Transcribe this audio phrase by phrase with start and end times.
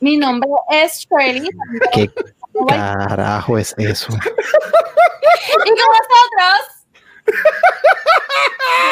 [0.00, 1.48] Mi nombre es Shirley.
[1.92, 2.10] ¿Qué
[2.68, 4.08] carajo es eso?
[4.12, 6.62] Y con nosotros,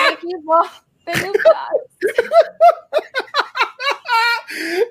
[0.08, 0.56] el equipo
[1.06, 1.94] de Noob Talks.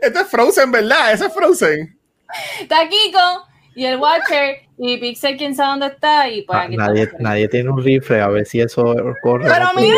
[0.02, 1.14] Esto es Frozen, ¿verdad?
[1.14, 2.00] Eso es Frozen.
[2.62, 6.28] Está Kiko y el Watcher y Pixel, quién sabe dónde está.
[6.30, 7.18] Y pues Ah, aquí nadie, está.
[7.20, 9.48] nadie tiene un rifle, a ver si eso corre.
[9.50, 9.98] Pero mira,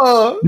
[0.00, 0.38] Oh.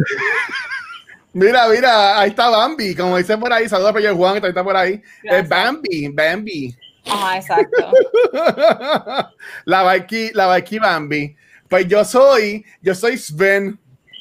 [1.33, 4.65] Mira, mira, ahí está Bambi, como dice por ahí, saludos a Pedro Juan, que está
[4.65, 5.01] por ahí.
[5.23, 6.77] Es Bambi, Bambi.
[7.07, 7.93] Ajá, exacto.
[9.65, 11.37] la Baiki, la Baiki Bambi.
[11.69, 13.79] Pues yo soy, yo soy Sven.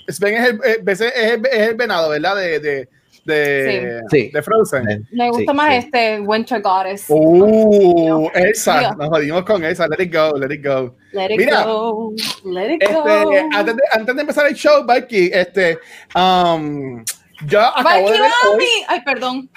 [0.07, 2.35] Sven es el, eh, es el, es el venado, ¿verdad?
[2.35, 2.89] De, de,
[3.29, 4.29] de, Sí.
[4.33, 5.07] de Frozen.
[5.11, 5.75] Me gusta Sí, más sí.
[5.77, 7.05] este Winter Goddess.
[7.07, 9.87] Uh, esa, nos jodimos con esa.
[9.87, 10.95] Let it go, let it go.
[11.13, 11.63] Let it Mira.
[11.63, 12.13] go.
[12.43, 13.31] Let it Este, go.
[13.53, 15.79] antes, de, antes de empezar el show, Baiki, este,
[16.15, 17.03] um,
[17.45, 18.65] yo acabo de ver hoy.
[18.87, 19.49] Ay, perdón.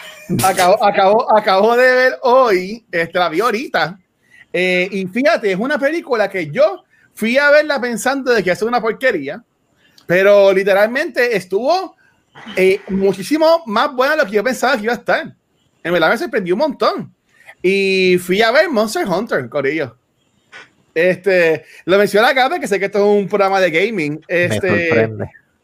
[0.45, 3.98] acabo, acabo, acabo de ver hoy, este, la vi ahorita,
[4.53, 8.62] eh, y fíjate, es una película que yo fui a verla pensando de que es
[8.62, 9.42] una porquería,
[10.07, 11.97] pero literalmente estuvo
[12.57, 15.35] eh, muchísimo más buena de lo que yo pensaba que iba a estar.
[15.83, 17.15] En verdad me sorprendió un montón.
[17.63, 19.97] Y fui a ver Monster Hunter, Corillo.
[20.95, 24.21] Este, lo menciono acá porque sé que esto es un programa de gaming.
[24.29, 25.11] Este,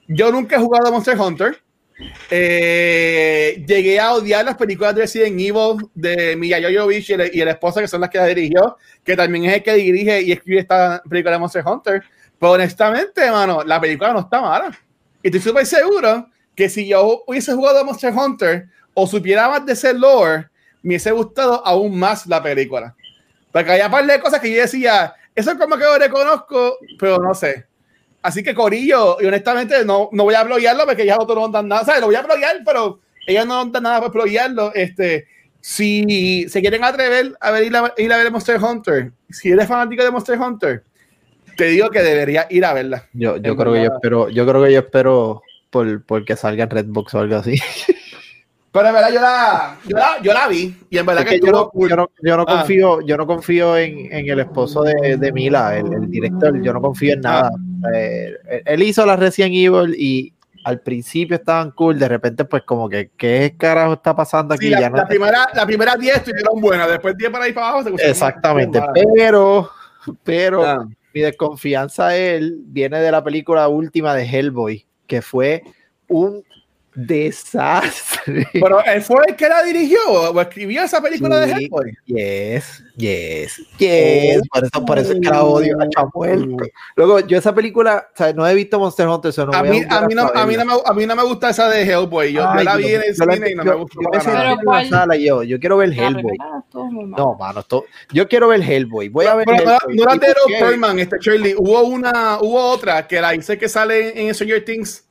[0.07, 1.61] yo nunca he jugado a Monster Hunter.
[2.31, 7.41] Eh, llegué a odiar las películas de Resident Evil de Mia Jovovich y el, y
[7.41, 10.31] el esposo, que son las que la dirigió, que también es el que dirige y
[10.31, 12.05] escribe esta película de Monster Hunter.
[12.39, 14.79] Pero honestamente, mano, la película no está mala.
[15.21, 16.29] Y estoy súper seguro
[16.59, 20.49] que si yo hubiese jugado a Monster Hunter o supiera más de ese lore,
[20.83, 22.97] me hubiese gustado aún más la película.
[23.53, 26.79] Porque había un par de cosas que yo decía, eso es como que lo reconozco,
[26.99, 27.65] pero no sé.
[28.21, 31.69] Así que Corillo, y honestamente no, no voy a bloguearlo porque ya otros no dan
[31.69, 31.85] nada.
[31.85, 32.01] ¿sabes?
[32.01, 34.75] Lo voy a bloguear, pero ellos no dan nada por bloguearlo.
[34.75, 35.29] Este,
[35.61, 39.69] si se quieren atrever a ver, ir, a, ir a ver Monster Hunter, si eres
[39.69, 40.83] fanático de Monster Hunter,
[41.57, 43.07] te digo que debería ir a verla.
[43.13, 46.65] Yo, yo creo que yo espero, yo creo que yo espero por, por que salga
[46.65, 47.57] en Redbox o algo así.
[48.71, 51.41] Pero en verdad yo la, yo la, yo la vi y en verdad Es que,
[51.41, 52.59] que yo, no, yo no- yo no Ah.
[52.59, 56.73] confío, yo no confío en, en el esposo de, de Mila, el, el director, yo
[56.75, 57.51] no confío en nada.
[57.95, 58.35] Eh,
[58.67, 60.33] él hizo la Resident Evil y
[60.65, 64.71] al principio estaban cool, de repente pues como que qué carajo está pasando aquí, Sí,
[64.73, 67.71] la, ya no la primera, la primera 10 estuvieron buenas, después 10 para ahí para
[67.71, 69.71] abajo se Exactamente, pero,
[70.23, 70.87] pero Ah.
[71.15, 75.65] mi desconfianza de él viene de la película última de Hellboy, que fue
[76.07, 76.45] un
[77.07, 78.47] desastre.
[78.53, 81.65] Pero él fue el que la dirigió o escribió esa película de Sí.
[81.65, 81.93] Hellboy.
[82.07, 84.41] Yes, yes, yes.
[84.53, 85.89] Por eso, por eso es que la odio a Oh.
[85.91, 86.57] Chamuel.
[86.97, 89.83] Luego, yo esa película, o sea, no he visto Monster Hunter, eso no A mí,
[89.89, 92.33] a, mí no, a, mí no me, a mí no me gusta esa de Hellboy.
[92.33, 94.01] Yo, yo Ay, la vi en el yo la- cine y no yo- me gustó
[94.03, 94.89] yo para nada.
[94.89, 96.37] Sala yo, yo quiero ver Hellboy.
[96.75, 97.65] No, mano,
[98.13, 99.09] yo quiero ver Hellboy.
[99.09, 99.97] Voy a ver Pero no, Hellboy.
[99.97, 100.59] no la ¿Y de?
[100.61, 101.55] Perlman, este Shirley.
[101.57, 105.05] Hubo una, hubo otra que la hice que sale en Stranger Things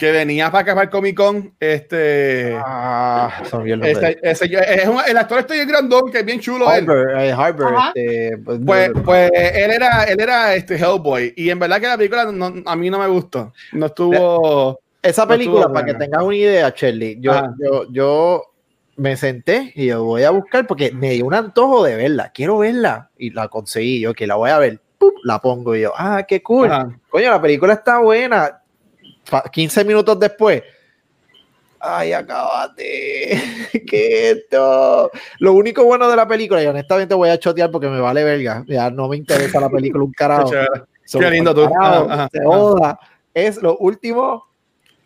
[0.00, 1.54] que venía para acá para el Comic Con.
[1.60, 3.90] Este, Ah, el nombre.
[3.92, 4.46] este- ese-
[4.82, 6.64] es un- el actor este grandón que es bien chulo.
[6.72, 6.88] él.
[6.88, 7.92] Harbour, eh, Harbour, Ajá.
[7.94, 11.96] este, pues, Pues, pues él era, él era este Hellboy y en verdad que la
[11.98, 13.52] película no- a mí no me gustó.
[13.72, 14.80] No estuvo.
[15.02, 17.54] Esa no película, estuvo para que tengas una idea, Shirley, yo, Ajá.
[17.62, 18.42] yo, yo
[18.96, 22.32] me senté y yo voy a buscar porque me dio un antojo de verla.
[22.34, 24.00] Quiero verla y la conseguí.
[24.00, 25.14] Yo que la voy a ver, ¡pup!
[25.24, 26.70] la pongo y yo, ah, qué cool.
[26.70, 26.90] Ajá.
[27.08, 28.59] Coño, la película está buena.
[29.28, 30.62] Pa- 15 minutos después.
[31.78, 33.40] Ay, acabate.
[33.88, 35.10] ¿Qué es esto?
[35.38, 38.64] Lo único bueno de la película, y honestamente voy a chotear porque me vale verga.
[38.68, 40.50] Ya no me interesa la película un carajo.
[41.10, 41.64] Qué lindo tú.
[41.64, 43.00] Ajá, se ajá.
[43.34, 44.46] Es lo último,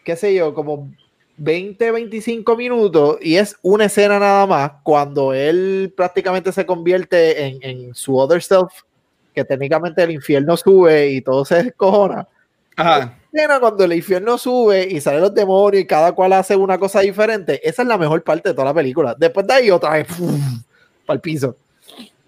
[0.04, 0.90] qué sé yo, como
[1.36, 7.58] 20, 25 minutos y es una escena nada más cuando él prácticamente se convierte en,
[7.62, 8.72] en su other self,
[9.34, 12.26] que técnicamente el infierno sube y todo se descojona.
[12.76, 13.18] Ajá.
[13.60, 17.60] Cuando el infierno sube y salen los demonios y cada cual hace una cosa diferente,
[17.68, 19.14] esa es la mejor parte de toda la película.
[19.18, 20.06] Después de ahí otra vez
[21.06, 21.56] para el piso.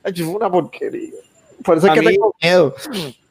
[0.02, 1.12] Fue una porquería.
[1.64, 2.74] Por eso es A que mí- tengo miedo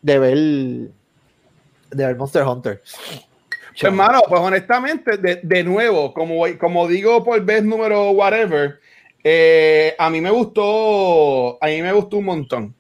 [0.01, 2.81] de ver de ver Monster Hunter.
[2.81, 8.79] Pues, hermano, pues honestamente, de, de nuevo, como, como digo por vez número whatever,
[9.27, 12.75] Eh, a mí me gustó, a mí me gustó un montón.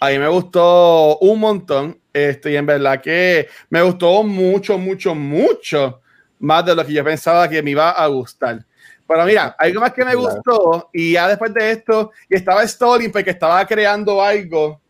[0.00, 1.98] A mí me gustó un montón.
[2.16, 6.00] Este, y en verdad que me gustó mucho, mucho, mucho
[6.38, 8.64] más de lo que yo pensaba que me iba a gustar.
[9.06, 13.10] Pero mira, algo más que me gustó, y ya después de esto, y estaba Story
[13.10, 14.80] porque estaba creando algo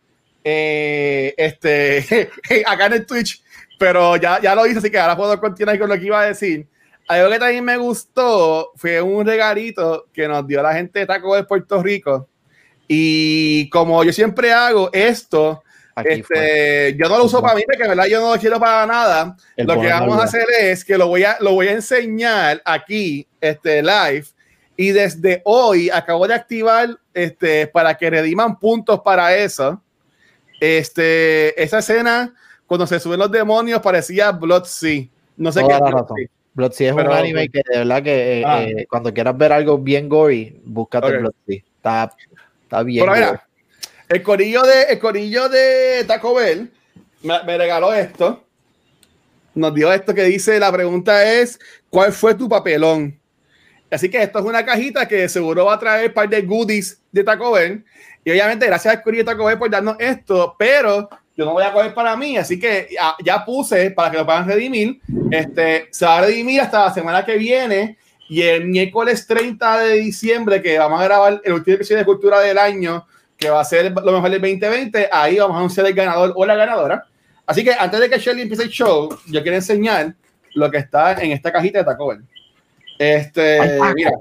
[0.41, 2.29] eh, este,
[2.65, 3.43] acá en el Twitch,
[3.77, 6.27] pero ya, ya lo hice, así que ahora puedo continuar con lo que iba a
[6.27, 6.65] decir.
[7.09, 11.35] Algo que también me gustó fue un regalito que nos dio la gente de Taco
[11.35, 12.29] de Puerto Rico.
[12.87, 15.61] Y como yo siempre hago esto,
[16.03, 19.35] este, yo no lo uso para mí, porque verdad yo no lo quiero para nada.
[19.57, 23.27] lo que vamos a hacer es que lo voy a, lo voy a enseñar aquí,
[23.41, 24.25] este, live.
[24.75, 29.81] Y desde hoy acabo de activar este, para que rediman puntos para eso.
[30.59, 32.33] Este, esa escena,
[32.67, 35.05] cuando se suben los demonios, parecía Blood Sea.
[35.35, 36.27] No sé qué.
[36.53, 38.63] Blood Sea es un anime que de verdad que eh, ah.
[38.63, 41.19] eh, cuando quieras ver algo bien gory, búscate okay.
[41.19, 41.63] Blood Sea.
[41.77, 42.15] Está,
[42.63, 43.05] está bien.
[44.09, 46.71] El corillo de, el corillo de Taco Bell
[47.21, 48.43] me, regaló esto.
[49.53, 51.59] Nos dio esto que dice, la pregunta es,
[51.89, 53.19] ¿cuál fue tu papelón?
[53.91, 57.01] Así que esto es una cajita que seguro va a traer un par de goodies
[57.11, 57.83] de Taco Bell.
[58.23, 61.63] Y obviamente gracias al corillo de Taco Bell por darnos esto, pero yo no voy
[61.63, 62.89] a coger para mí, así que
[63.23, 65.01] ya, puse para que lo puedan redimir.
[65.31, 67.97] Este, se va a redimir hasta la semana que viene
[68.29, 72.39] y el miércoles 30 de diciembre que vamos a grabar el último episodio de Cultura
[72.39, 73.05] del año
[73.37, 75.09] que va a ser lo mejor del 2020.
[75.11, 77.05] Ahí vamos a anunciar el ganador o la ganadora.
[77.45, 80.13] Así que antes de que Shelly empiece el show, yo quiero enseñar
[80.53, 82.23] lo que está en esta cajita de Taco Bell.
[82.97, 84.11] Este, mira.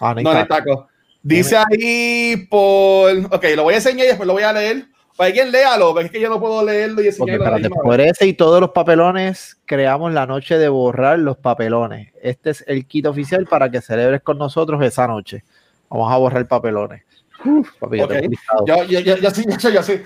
[0.00, 0.88] Ah, no, no taco.
[1.22, 3.10] Dice ahí por.
[3.30, 4.86] Ok, lo voy a enseñar y después lo voy a leer.
[5.16, 7.56] Para alguien léalo, porque es que yo no puedo leerlo y enseñarlo.
[7.56, 12.12] Okay, por ese y todos los papelones, creamos la noche de borrar los papelones.
[12.22, 15.42] Este es el kit oficial para que celebres con nosotros esa noche.
[15.88, 17.02] Vamos a borrar papelones.
[17.44, 18.28] Uf, papi, okay.
[18.66, 20.02] yo, yo, yo, yo, sí, yo, sí.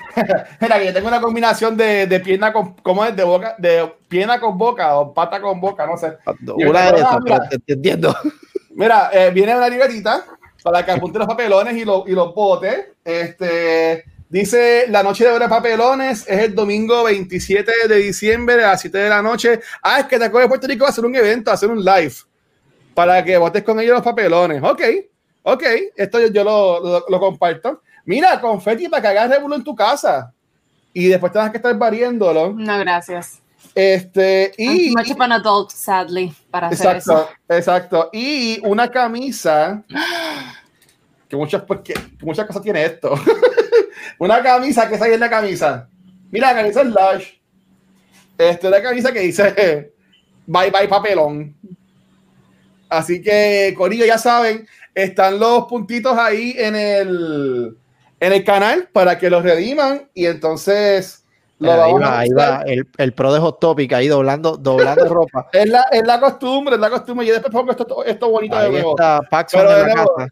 [0.60, 3.16] Mira, que yo tengo una combinación de, de pierna con, ¿cómo es?
[3.16, 6.18] De boca, de pierna con boca o pata con boca, no sé.
[6.56, 8.14] Una de esas, te, entiendo.
[8.70, 10.24] Mira, eh, viene una libretita
[10.62, 12.88] para que apunte los papelones y, lo, y los botes.
[13.02, 18.98] Este, dice, la noche de papelones es el domingo 27 de diciembre a las 7
[18.98, 19.60] de la noche.
[19.82, 21.70] Ah, es que te acuerdas de Puerto Rico va a hacer un evento, a hacer
[21.70, 22.14] un live
[22.94, 24.62] para que votes con ellos los papelones.
[24.62, 24.82] Ok.
[25.42, 25.64] Ok,
[25.96, 27.82] esto yo, lo, lo, comparto.
[28.04, 30.32] Mira, confeti para que hagas revuelo en tu casa.
[30.92, 32.52] Y después tengas que estar variándolo.
[32.52, 33.40] No, gracias.
[33.74, 34.90] Este, y.
[34.90, 37.28] Much of an adult, sadly, para exacto, hacer eso.
[37.48, 38.10] Exacto.
[38.12, 39.82] Y una camisa.
[41.28, 43.14] que muchas, que, muchas cosas tiene esto.
[44.18, 45.88] una camisa que está ahí en la camisa.
[46.30, 47.28] Mira, la camisa es Lush.
[48.38, 49.92] Este, una camisa que dice
[50.46, 51.54] Bye bye papelón.
[52.88, 57.76] Así que, Corillo, ya saben, están los puntitos ahí en el,
[58.20, 61.24] en el canal para que los rediman y entonces
[61.58, 65.48] lo ahí va, ahí va el, el, pro de Hot Topic ahí doblando, doblando ropa.
[65.52, 67.26] Es la, es la costumbre, es la costumbre.
[67.26, 68.90] Y después pongo esto, esto bonito ahí de nuevo.
[68.90, 70.30] Está Paxson de la nuevo, casa.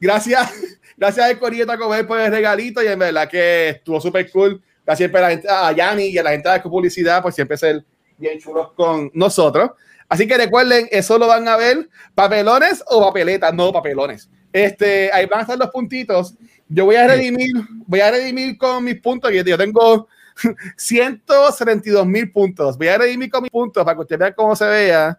[0.00, 0.52] Gracias,
[0.96, 4.62] gracias a Corilleta Comer por el regalito y en verdad que estuvo súper cool.
[4.84, 7.84] Gracias a la gente, a Yanni y a la gente de publicidad por siempre ser
[8.18, 9.70] bien chulos con nosotros.
[10.08, 14.28] Así que recuerden, eso lo van a ver, papelones o papeletas, no papelones.
[14.52, 16.34] Este, ahí van a estar los puntitos.
[16.68, 17.52] Yo voy a redimir,
[17.86, 19.30] voy a redimir con mis puntos.
[19.32, 20.08] Yo tengo
[20.76, 22.78] 172 mil puntos.
[22.78, 25.18] Voy a redimir con mis puntos para que ustedes vean cómo se vea.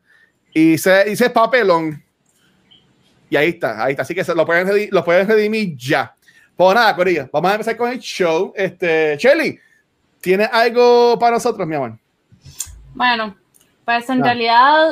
[0.53, 2.03] Y se dice papelón.
[3.29, 4.01] Y ahí está, ahí está.
[4.01, 6.15] Así que se lo pueden, redimir, lo pueden redimir ya.
[6.55, 8.51] Pues nada, Corilla, vamos a empezar con el show.
[8.55, 9.59] Este, Shelly,
[10.19, 11.97] ¿tienes algo para nosotros, mi amor?
[12.99, 13.37] Bueno,
[13.85, 14.25] pues en no.
[14.25, 14.89] realidad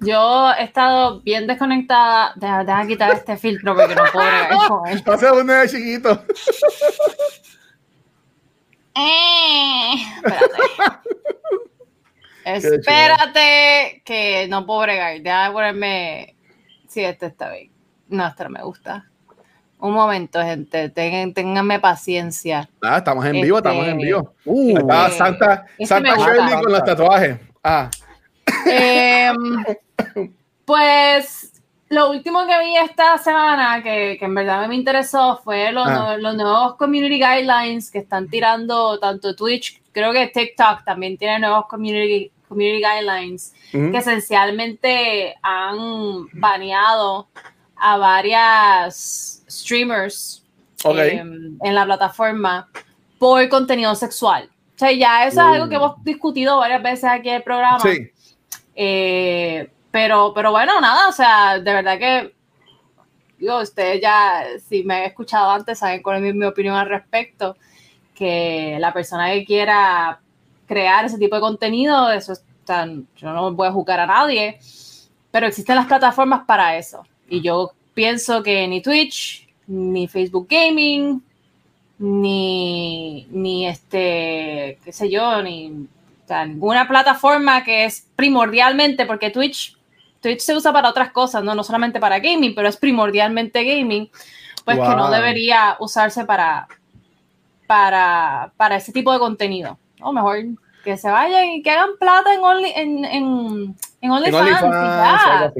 [0.00, 2.34] yo he estado bien desconectada.
[2.36, 5.02] Deja, deja quitar este filtro porque no puedo bregar con él.
[5.40, 6.22] Uno de chiquito.
[8.96, 9.94] Eh,
[12.44, 12.76] espérate.
[12.76, 15.20] espérate que no puedo bregar.
[15.20, 16.36] Deja de ponerme.
[16.86, 17.72] Sí, este está bien.
[18.06, 19.10] No, este no me gusta.
[19.78, 20.88] Un momento, gente.
[20.88, 22.68] Ténganme paciencia.
[22.82, 24.34] Ah, estamos en vivo, este, estamos en vivo.
[24.44, 27.38] Uh, está Santa, este Santa Shirley con los tatuajes.
[27.62, 27.90] Ah.
[28.66, 29.32] Eh,
[30.64, 31.52] pues
[31.88, 36.16] lo último que vi esta semana, que, que en verdad me interesó, fue los, ah.
[36.18, 41.66] los, nuevos community guidelines que están tirando tanto Twitch, creo que TikTok también tiene nuevos
[41.66, 43.90] community, community guidelines, uh -huh.
[43.92, 47.28] que esencialmente han baneado
[47.76, 50.44] a varias streamers
[50.84, 51.18] okay.
[51.18, 52.68] eh, en la plataforma
[53.18, 54.50] por contenido sexual.
[54.74, 55.48] O sea, ya eso uh.
[55.48, 57.80] es algo que hemos discutido varias veces aquí en el programa.
[57.80, 58.10] Sí.
[58.74, 62.34] Eh, pero, pero bueno, nada, o sea, de verdad que
[63.38, 67.56] Yo, ustedes ya, si me han escuchado antes, saben cuál es mi, opinión al respecto,
[68.14, 70.20] que la persona que quiera
[70.66, 74.58] crear ese tipo de contenido, eso es tan, yo no voy a juzgar a nadie,
[75.30, 77.04] pero existen las plataformas para eso.
[77.28, 81.22] Y yo pienso que ni Twitch, ni Facebook Gaming,
[81.98, 85.86] ni, ni este, qué sé yo, ni
[86.46, 89.76] ninguna plataforma que es primordialmente, porque Twitch,
[90.20, 91.54] Twitch se usa para otras cosas, ¿no?
[91.54, 94.10] no solamente para gaming, pero es primordialmente gaming,
[94.64, 96.66] pues que no debería usarse para,
[97.66, 99.78] para, para ese tipo de contenido.
[100.00, 100.38] O mejor
[100.82, 105.54] que se vayan y que hagan plata en, Only, en, en, en OnlyFans.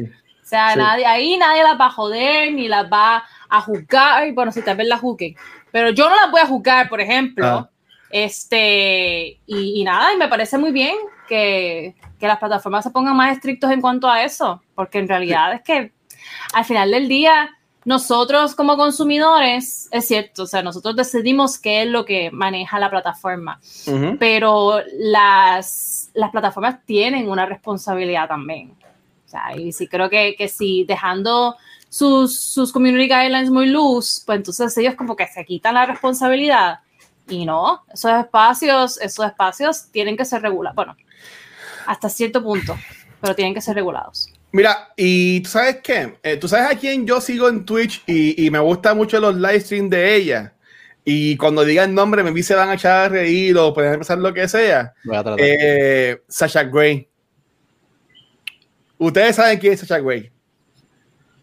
[0.44, 4.30] O sea, nadie, ahí nadie las va a joder ni las va a juzgar.
[4.34, 5.34] Bueno, si tal vez la juzguen.
[5.72, 7.46] Pero yo no las voy a juzgar, por ejemplo.
[7.46, 7.70] Ah.
[8.10, 10.94] Este, y, nada, y me parece muy bien
[11.26, 15.54] que, que, las plataformas se pongan más estrictos en cuanto a eso, porque en realidad
[15.54, 15.92] es que
[16.52, 17.50] al final del día,
[17.84, 22.90] nosotros como consumidores, es cierto, o sea, nosotros decidimos qué es lo que maneja la
[22.90, 23.58] plataforma,
[24.20, 28.76] pero las, las plataformas tienen una responsabilidad también.
[29.34, 31.56] Sea, y sí creo que, que si dejando
[31.88, 36.78] sus, sus community guidelines muy loose, pues entonces ellos como que se quitan la responsabilidad
[37.28, 40.76] y no, esos espacios, esos espacios tienen que ser regulados.
[40.76, 40.96] Bueno,
[41.86, 42.76] hasta cierto punto,
[43.20, 44.32] pero tienen que ser regulados.
[44.52, 48.46] Mira, y tú sabes qué, eh, tú sabes a quién yo sigo en Twitch y,
[48.46, 50.54] y me gustan mucho los live streams de ella.
[51.04, 54.18] Y cuando diga el nombre, me se van a echar a reír o pueden empezar
[54.18, 54.94] lo que sea.
[55.04, 55.40] Voy a tratar.
[55.46, 57.08] Eh, Sasha Gray.
[58.98, 60.30] Ustedes saben quién es Sasha Gray.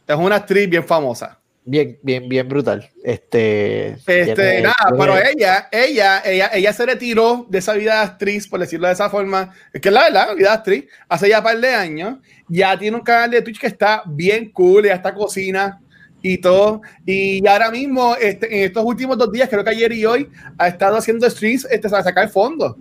[0.07, 1.41] Es una actriz bien famosa.
[1.63, 2.89] Bien, bien, bien brutal.
[3.03, 8.47] Este, este nada, pero ella, ella, ella, ella se retiró de esa vida de actriz,
[8.47, 11.43] por decirlo de esa forma, es que la verdad, vida de actriz, hace ya un
[11.43, 12.17] par de años,
[12.47, 15.79] ya tiene un canal de Twitch que está bien cool, ya está cocina
[16.23, 20.05] y todo, y ahora mismo, este, en estos últimos dos días, creo que ayer y
[20.05, 22.75] hoy, ha estado haciendo streams este, para sacar fondos,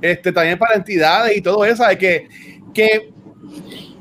[0.00, 2.28] este, también para entidades y todo eso, de que,
[2.72, 3.10] que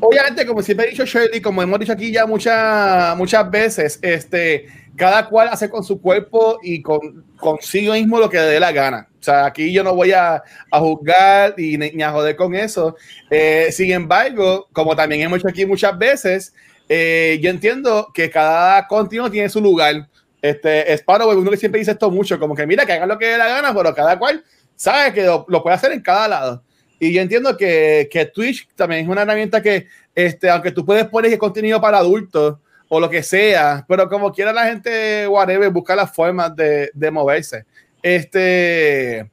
[0.02, 4.68] obviamente, como siempre he dicho Shirley, como hemos dicho aquí ya muchas muchas veces, este,
[4.96, 8.72] cada cual hace con su cuerpo y con consigo mismo lo que le dé la
[8.72, 9.08] gana.
[9.20, 10.42] O sea, aquí yo no voy a,
[10.72, 12.96] a juzgar y ni, a joder con eso.
[13.30, 16.54] Eh, sin embargo, como también hemos hecho aquí muchas veces,
[16.88, 20.08] eh, yo entiendo que cada continuo tiene su lugar.
[20.42, 23.18] Este, es para uno que siempre dice esto mucho, como que mira, que hagan lo
[23.18, 24.44] que dé la gana, pero cada cual
[24.76, 26.64] sabe que lo puede hacer en cada lado.
[27.00, 31.06] Y yo entiendo que, que, Twitch también es una herramienta que, este, aunque tú puedes
[31.06, 32.58] poner contenido para adultos
[32.90, 37.12] o lo que sea, pero como quiera la gente, whatever, busca las formas de, de
[37.12, 37.66] moverse.
[38.02, 39.30] Este,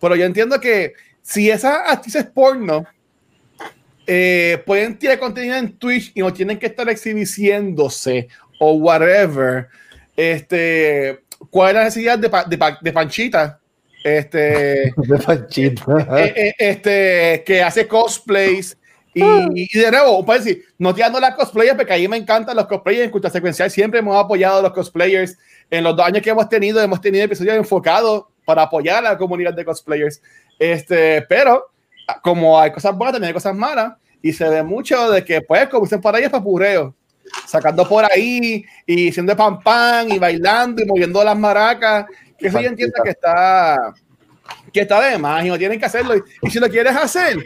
[0.00, 2.86] pero yo entiendo que si esas actrices porno
[4.06, 9.68] eh, pueden tirar contenido en Twitch y no tienen que estar exhibiéndose o whatever,
[10.16, 13.59] este, ¿cuál es la necesidad de, de, de Panchita?
[14.02, 14.94] Este, eh,
[16.16, 18.76] eh, este, que hace cosplays.
[19.12, 19.22] Y,
[19.54, 23.04] y, de nuevo, puede decir, no tirando las cosplayers, porque ahí me encantan los cosplayers.
[23.04, 25.36] En Cultura Secuencial siempre hemos apoyado a los cosplayers.
[25.70, 29.18] En los dos años que hemos tenido, hemos tenido episodios enfocados para apoyar a la
[29.18, 30.22] comunidad de cosplayers.
[30.58, 31.70] Este, pero,
[32.22, 33.94] como hay cosas buenas, también hay cosas malas.
[34.22, 36.94] Y se ve mucho de que, pues, como dicen por ahí, es papureo.
[37.46, 42.06] Sacando por ahí y siendo pan pan y bailando y moviendo las maracas
[42.40, 43.94] que eso yo entiendo que está
[44.72, 46.14] que está de más y no tienen que hacerlo.
[46.42, 47.36] Y, si lo quieres hacer,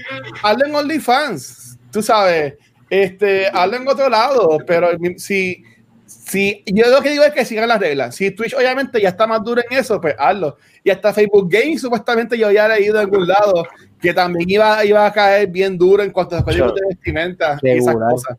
[0.42, 2.54] hazlo en OnlyFans, tú sabes,
[2.90, 5.62] este, hazlo en otro lado, pero si,
[6.06, 8.14] si yo lo que digo es que sigan las reglas.
[8.14, 10.58] Si Twitch obviamente ya está más duro en eso, pues hazlo.
[10.82, 13.66] Y hasta Facebook Gaming supuestamente yo ya he leído en algún lado
[14.00, 17.70] que también iba, iba a caer bien duro en cuanto a códigos de vestimenta y
[17.70, 18.38] esas cosas.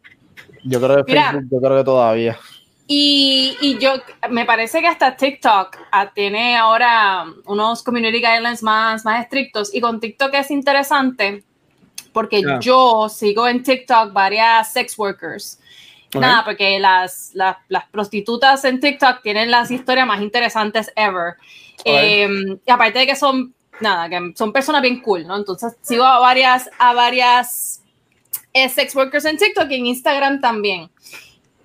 [0.64, 2.38] Yo creo que Facebook, yo creo que todavía.
[2.88, 3.94] Y, y, yo
[4.30, 9.74] me parece que hasta TikTok ah, tiene ahora unos community guidelines más, más estrictos.
[9.74, 11.44] Y con TikTok es interesante
[12.14, 15.60] porque yo sigo en TikTok varias sex workers.
[16.14, 21.34] Nada, porque las, las, las, prostitutas en TikTok tienen las historias más interesantes ever.
[21.84, 25.36] Em, y aparte de que son, nada, que son personas bien cool, ¿no?
[25.36, 27.82] Entonces sigo a varias, a varias
[28.54, 30.90] eh, sex workers en TikTok y en Instagram también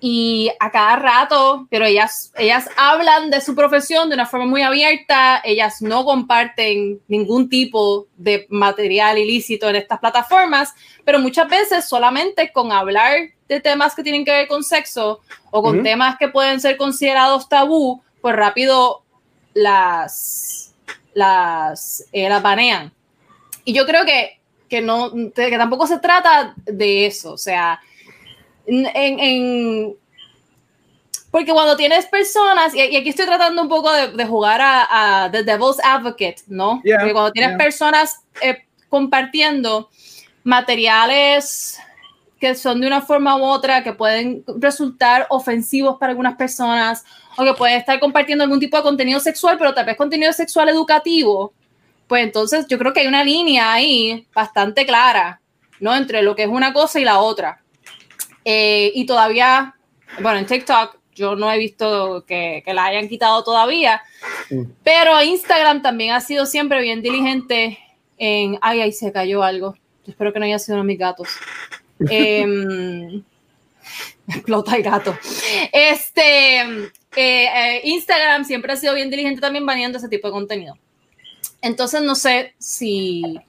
[0.03, 4.63] y a cada rato, pero ellas, ellas hablan de su profesión de una forma muy
[4.63, 10.73] abierta, ellas no comparten ningún tipo de material ilícito en estas plataformas,
[11.05, 13.15] pero muchas veces solamente con hablar
[13.47, 15.19] de temas que tienen que ver con sexo
[15.51, 19.03] o con temas que pueden ser considerados tabú, pues rápido
[19.53, 20.73] las,
[21.13, 22.91] las, eh, las banean.
[23.65, 27.79] Y yo creo que, que, no, que tampoco se trata de eso, o sea,
[28.71, 29.95] en,
[31.29, 35.79] porque cuando tienes personas, y, aquí estoy tratando un poco de, jugar a, The Devil's
[35.83, 36.81] Advocate, ¿no?
[36.83, 39.89] porque cuando tienes personas eh, compartiendo
[40.43, 41.79] materiales
[42.39, 47.05] que son de una forma u otra, que pueden resultar ofensivos para algunas personas,
[47.37, 50.67] o que pueden estar compartiendo algún tipo de contenido sexual, pero tal vez contenido sexual
[50.69, 51.53] educativo,
[52.07, 55.39] pues entonces yo creo que hay una línea ahí bastante clara,
[55.79, 55.95] ¿no?
[55.95, 57.60] Entre lo que es una cosa y la otra.
[58.45, 59.75] Eh, y todavía,
[60.19, 64.01] bueno, en TikTok yo no he visto que, que la hayan quitado todavía,
[64.49, 64.63] mm.
[64.83, 67.77] pero Instagram también ha sido siempre bien diligente
[68.17, 69.75] en, ay, ahí se cayó algo.
[70.05, 71.29] espero que no haya sido uno de mis gatos.
[72.09, 73.23] Em,
[74.27, 75.15] explota el gato.
[75.71, 80.77] Este, eh, eh, Instagram siempre ha sido bien diligente también baneando ese tipo de contenido.
[81.61, 83.39] Entonces no sé si,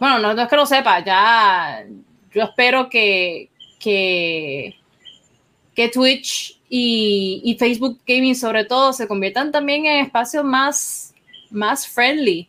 [0.00, 1.84] bueno, no, es que lo sepa, ya
[2.32, 3.50] yo espero que,
[3.82, 4.76] que,
[5.74, 11.12] que Twitch y, Facebook Gaming sobre todo se conviertan también en espacios más,
[11.50, 12.48] más friendly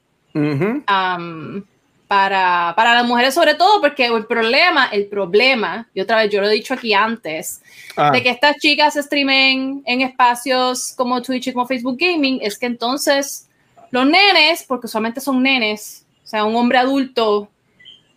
[2.08, 6.40] para, para, las mujeres sobre todo, porque el problema, el problema, y otra vez yo
[6.40, 7.62] lo he dicho aquí antes,
[7.98, 8.12] ah.
[8.12, 12.68] de que estas chicas streamen en espacios como Twitch y como Facebook Gaming, es que
[12.68, 13.50] entonces
[13.92, 17.50] los nenes, porque solamente son nenes, o sea, un hombre adulto,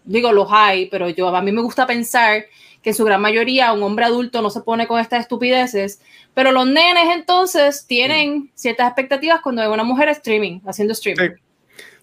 [0.04, 2.44] digo, los hay, pero yo a mí me gusta pensar
[2.86, 6.00] que en su gran mayoría un hombre adulto no se pone con estas estupideces,
[6.34, 11.30] pero los nenes entonces tienen ciertas expectativas cuando hay una mujer streaming, haciendo streaming.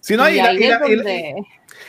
[0.02, 0.14] Sí.
[0.14, 0.38] no, y,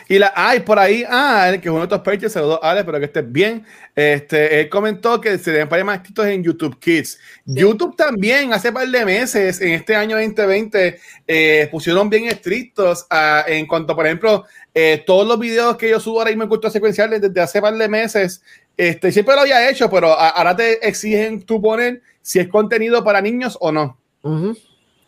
[0.07, 2.99] y la, ay, por ahí, ah, que es uno de estos pages, saludos, Ale, espero
[2.99, 3.65] que estés bien.
[3.93, 7.19] Este, él comentó que se deben poner más escritos en YouTube Kids.
[7.45, 13.43] YouTube también, hace par de meses, en este año 2020, eh, pusieron bien estrictos ah,
[13.45, 16.71] en cuanto, por ejemplo, eh, todos los videos que yo subo ahora mismo en cultura
[16.71, 18.43] secuenciales desde hace par de meses,
[18.77, 23.21] este, siempre lo había hecho, pero ahora te exigen tú poner si es contenido para
[23.21, 23.97] niños o no.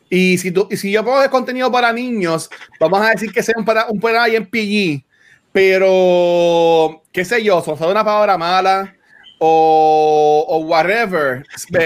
[0.09, 3.55] Y si, tú, y si yo pongo contenido para niños, vamos a decir que sea
[3.57, 5.03] un, para, un programa en PG,
[5.51, 8.95] pero qué sé yo, son una palabra mala
[9.39, 11.43] o, o whatever,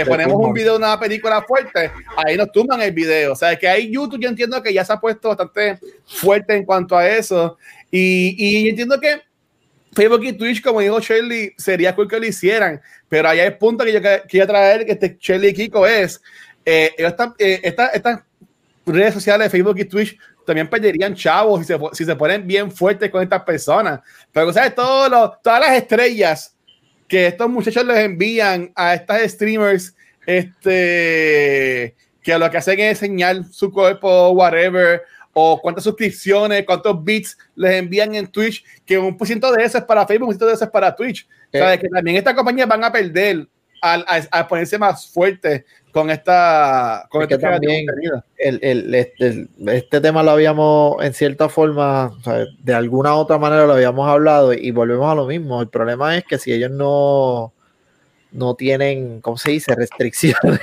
[0.08, 3.34] ponemos un video de una película fuerte, ahí nos tumban el video.
[3.34, 6.66] O sea, que ahí YouTube yo entiendo que ya se ha puesto bastante fuerte en
[6.66, 7.58] cuanto a eso.
[7.90, 9.22] Y, y entiendo que
[9.94, 13.84] Facebook y Twitch, como dijo Shirley, sería cool que lo hicieran, pero hay el punto
[13.84, 16.22] que yo quería traer, que este Shirley y Kiko es
[16.66, 18.22] eh, eh estas
[18.86, 23.10] redes sociales, Facebook y Twitch, también perderían chavos si se, si se ponen bien fuertes
[23.10, 24.00] con estas personas.
[24.32, 24.74] Pero, ¿sabes?
[24.76, 26.56] Todos todas las estrellas
[27.08, 33.44] que estos muchachos les envían a estas streamers, este, que lo que hacen es enseñar
[33.52, 39.28] su cuerpo, whatever, o cuántas suscripciones, cuántos bits les envían en Twitch, que un por
[39.28, 41.28] ciento de eso es para Facebook, un por ciento de eso es para Twitch.
[41.52, 41.78] ¿Sabes?
[41.78, 41.80] Eh.
[41.82, 43.48] Que también estas compañías van a perder
[43.82, 47.86] al, a, ponerse más fuerte con esta con este también
[48.38, 52.16] el, el, este, este, tema lo habíamos en cierta forma
[52.60, 56.24] de alguna otra manera lo habíamos hablado y volvemos a lo mismo el problema es
[56.26, 57.54] que si ellos no
[58.32, 59.74] no tienen ¿cómo se dice?
[59.76, 60.60] restricciones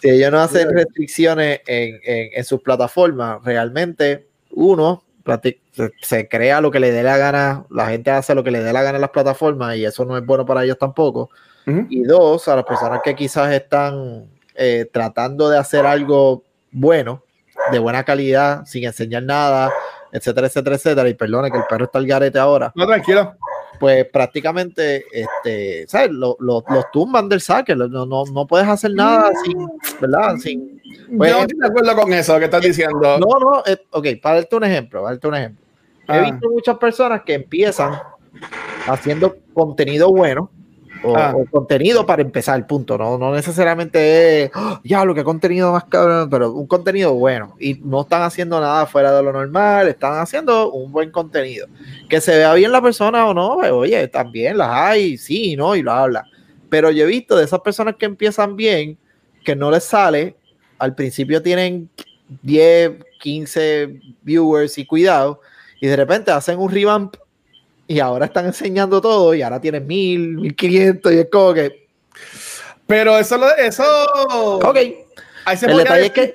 [0.00, 5.02] si ellos no hacen restricciones en, en, en sus plataformas realmente uno
[6.00, 8.72] se crea lo que le dé la gana, la gente hace lo que le dé
[8.72, 11.30] la gana en las plataformas y eso no es bueno para ellos tampoco.
[11.64, 16.42] Y dos, a las personas que quizás están eh, tratando de hacer algo
[16.72, 17.22] bueno,
[17.70, 19.70] de buena calidad, sin enseñar nada,
[20.10, 21.08] etcétera, etcétera, etcétera.
[21.08, 22.72] Y perdone que el perro está al garete ahora.
[22.74, 23.36] No, tranquilo.
[23.80, 26.10] Pues prácticamente, este, ¿sabes?
[26.10, 27.74] Lo, los tumban del saque.
[27.74, 29.68] No, no, no puedes hacer nada sin,
[30.00, 30.36] ¿verdad?
[30.36, 30.80] Sin.
[31.16, 33.18] Pues, Yo no estoy de acuerdo con eso que estás diciendo.
[33.18, 35.64] No, no, eh, ok, para darte un ejemplo, para darte un ejemplo.
[36.08, 36.30] He ah.
[36.30, 37.94] visto muchas personas que empiezan
[38.86, 40.50] haciendo contenido bueno,
[41.04, 41.34] Ah.
[41.36, 42.96] o, contenido para empezar, el punto.
[42.96, 44.80] No, no necesariamente ¡oh!
[44.84, 47.56] ya lo que contenido más cabrón, pero un contenido bueno.
[47.58, 51.66] Y no están haciendo nada fuera de lo normal, están haciendo un buen contenido.
[52.08, 55.74] Que se vea bien la persona o no, pues, oye, también las hay, sí, ¿no?
[55.76, 56.24] Y lo habla.
[56.68, 58.98] Pero yo he visto de esas personas que empiezan bien,
[59.44, 60.36] que no les sale,
[60.78, 61.90] al principio tienen
[62.42, 65.40] 10, 15 viewers y cuidado,
[65.80, 67.16] y de repente hacen un revamp
[67.92, 71.88] y ahora están enseñando todo y ahora tienen mil, mil quinientos y es como que.
[72.86, 73.84] Pero eso, eso.
[74.64, 74.78] Ok.
[75.44, 76.32] Ahí se puede que...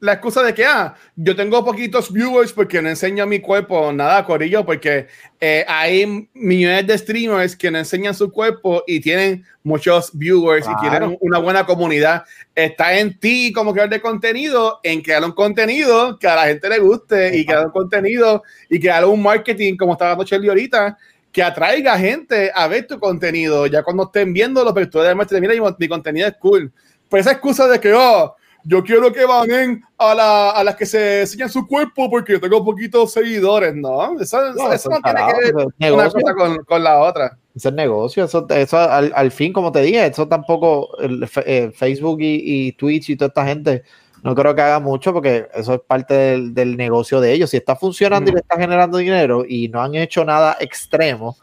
[0.00, 4.24] la excusa de que, ah, yo tengo poquitos viewers porque no enseño mi cuerpo, nada,
[4.24, 5.06] Corillo, porque
[5.40, 10.80] eh, hay millones de streamers que no enseñan su cuerpo y tienen muchos viewers y
[10.80, 12.24] tienen una buena comunidad.
[12.54, 16.68] Está en ti como creador de contenido, en crear un contenido que a la gente
[16.68, 20.98] le guste y crear un contenido y crear un marketing, como estaba dando Shelly ahorita,
[21.30, 23.66] que atraiga gente a ver tu contenido.
[23.66, 26.72] Ya cuando estén viendo pero tú además mira, mi, mi contenido es cool.
[27.08, 30.86] Pues esa excusa de que, oh, yo quiero que banen a, la, a las que
[30.86, 34.20] se enseñan su cuerpo porque yo tengo poquitos seguidores, ¿no?
[34.20, 37.38] Eso no, eso no tiene que ver una cosa con, con, la otra.
[37.54, 42.20] Es negocio, eso, eso al, al, fin, como te dije, eso tampoco, el, eh, Facebook
[42.20, 43.82] y, y, Twitch y toda esta gente,
[44.22, 47.50] no creo que haga mucho porque eso es parte del, del negocio de ellos.
[47.50, 48.32] Si está funcionando mm.
[48.32, 51.36] y le está generando dinero y no han hecho nada extremo,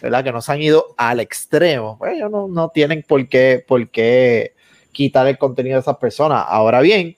[0.00, 0.24] ¿verdad?
[0.24, 3.88] Que no se han ido al extremo, pues ellos no, no tienen por qué, por
[3.88, 4.54] qué
[4.92, 6.44] quitar el contenido de esas personas.
[6.48, 7.16] Ahora bien,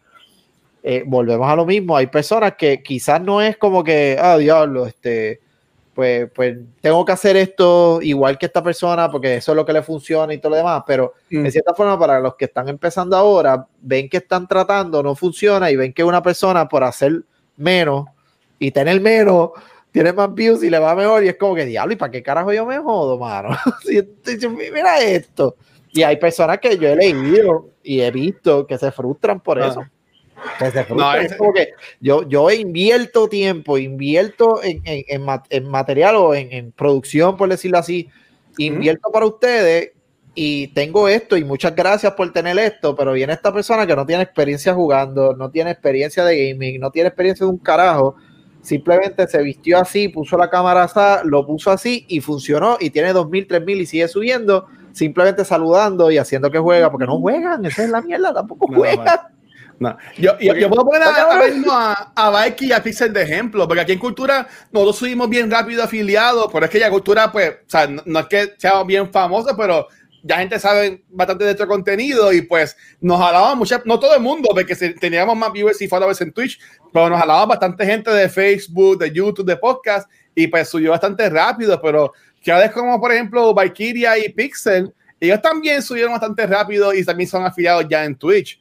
[0.83, 1.97] eh, volvemos a lo mismo.
[1.97, 5.41] Hay personas que quizás no es como que, ah, diablo, este,
[5.95, 9.73] pues, pues tengo que hacer esto igual que esta persona porque eso es lo que
[9.73, 10.83] le funciona y todo lo demás.
[10.87, 11.43] Pero mm.
[11.43, 15.71] de cierta forma, para los que están empezando ahora, ven que están tratando, no funciona
[15.71, 17.23] y ven que una persona por hacer
[17.57, 18.07] menos
[18.59, 19.51] y tener menos
[19.91, 22.23] tiene más views y le va mejor y es como que diablo, ¿y para qué
[22.23, 23.51] carajo yo me jodo, mano?
[24.73, 25.57] mira esto.
[25.93, 29.69] Y hay personas que yo he leído y he visto que se frustran por ah.
[29.69, 29.85] eso.
[30.59, 31.25] Que se frustran.
[31.25, 37.37] es como que yo, yo invierto tiempo, invierto en, en, en, material o en, producción,
[37.37, 38.09] por decirlo así,
[38.57, 39.93] invierto para ustedes
[40.35, 44.07] y tengo esto y muchas gracias por tener esto, pero viene esta persona que no
[44.07, 48.15] tiene experiencia jugando, no tiene experiencia de gaming, no tiene experiencia de un carajo,
[48.63, 53.13] simplemente se vistió así, puso la cámara así, lo puso así y funcionó y tiene
[53.13, 57.85] 2.000, 3.000 y sigue subiendo simplemente saludando y haciendo que juega, porque no juegan, esa
[57.85, 59.21] es la mierda, tampoco juegan.
[59.79, 59.97] No.
[60.19, 61.09] Yo, yo, puedo poner a,
[62.15, 65.83] a, a y a Pixel de ejemplo, porque aquí en Cultura nosotros subimos bien rápido
[65.83, 69.55] afiliados, pero es que ya Cultura, pues, o sea, no, es que seamos bien famosos,
[69.57, 69.89] pero
[70.23, 74.21] ya gente sabe bastante de nuestro contenido y pues nos jalaba mucha, no todo el
[74.21, 76.61] mundo, porque teníamos más viewers y followers en Twitch,
[76.93, 81.29] pero nos jalaba bastante gente de Facebook, de YouTube, de podcast y pues subió bastante
[81.31, 86.47] rápido, pero que ahora es como, por ejemplo, Valkyria y Pixel, ellos también subieron bastante
[86.47, 88.61] rápido y también son afiliados ya en Twitch.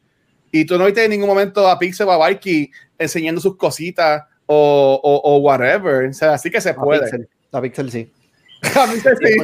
[0.52, 4.24] Y tú no viste en ningún momento a Pixel o a Valky enseñando sus cositas
[4.46, 6.10] o, o, o, whatever.
[6.10, 7.04] O sea, así que se puede.
[7.04, 7.30] Pixel.
[7.52, 8.12] A Pixel sí.
[8.76, 9.38] a Pixel sí.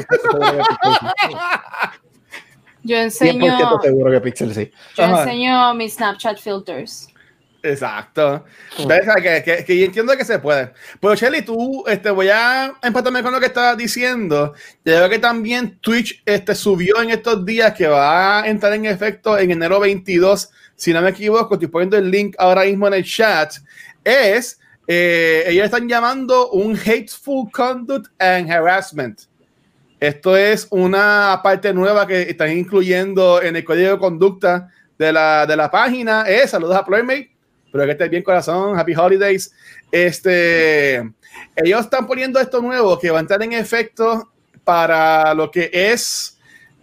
[2.84, 3.58] Yo enseño.
[3.58, 4.72] 100% seguro que Pixel sí.
[4.98, 7.08] Yo enseño mis Snapchat filters.
[7.66, 8.46] Exacto.
[8.78, 10.72] Que, que, que, yo entiendo que se puede.
[11.00, 14.54] Pero Shelly, tú, este, voy a empatarme con lo que estabas diciendo.
[14.84, 18.86] Yo veo que también Twitch este, subió en estos días que va a entrar en
[18.86, 20.50] efecto en enero 22.
[20.76, 23.54] Si no me equivoco, estoy poniendo el link ahora mismo en el chat.
[24.04, 29.22] Es, eh, ellos están llamando un Hateful Conduct and Harassment.
[30.00, 35.48] Esto es una parte nueva que están incluyendo en el código de conducta de la,
[35.48, 36.24] de la página.
[36.28, 37.35] Es, saludos a Playmate
[37.76, 39.54] pero que estés bien corazón, happy holidays.
[39.92, 40.96] Este,
[41.58, 44.32] ellos están poniendo esto nuevo que va a entrar en efecto
[44.64, 46.40] para lo que es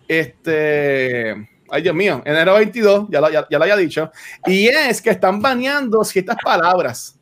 [0.07, 1.31] este,
[1.71, 4.11] ay Dios mío, enero 22, ya lo, ya, lo había dicho,
[4.45, 7.19] y es que están baneando ciertas palabras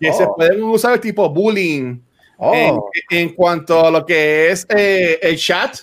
[0.00, 0.34] que se oh.
[0.34, 2.00] pueden usar tipo bullying
[2.38, 2.90] oh.
[3.08, 5.76] en, cuanto a lo que es eh, el chat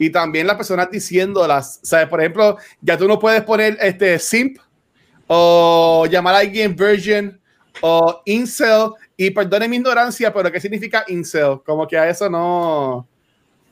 [0.00, 2.08] y también las personas diciéndolas, ¿sabes?
[2.08, 4.58] Por ejemplo, ya tú no puedes poner este simp
[5.26, 7.38] o llamar a alguien virgin
[7.80, 8.92] o incel.
[9.16, 11.60] Y perdone mi ignorancia, pero ¿qué significa incel?
[11.64, 13.06] Como que a eso no.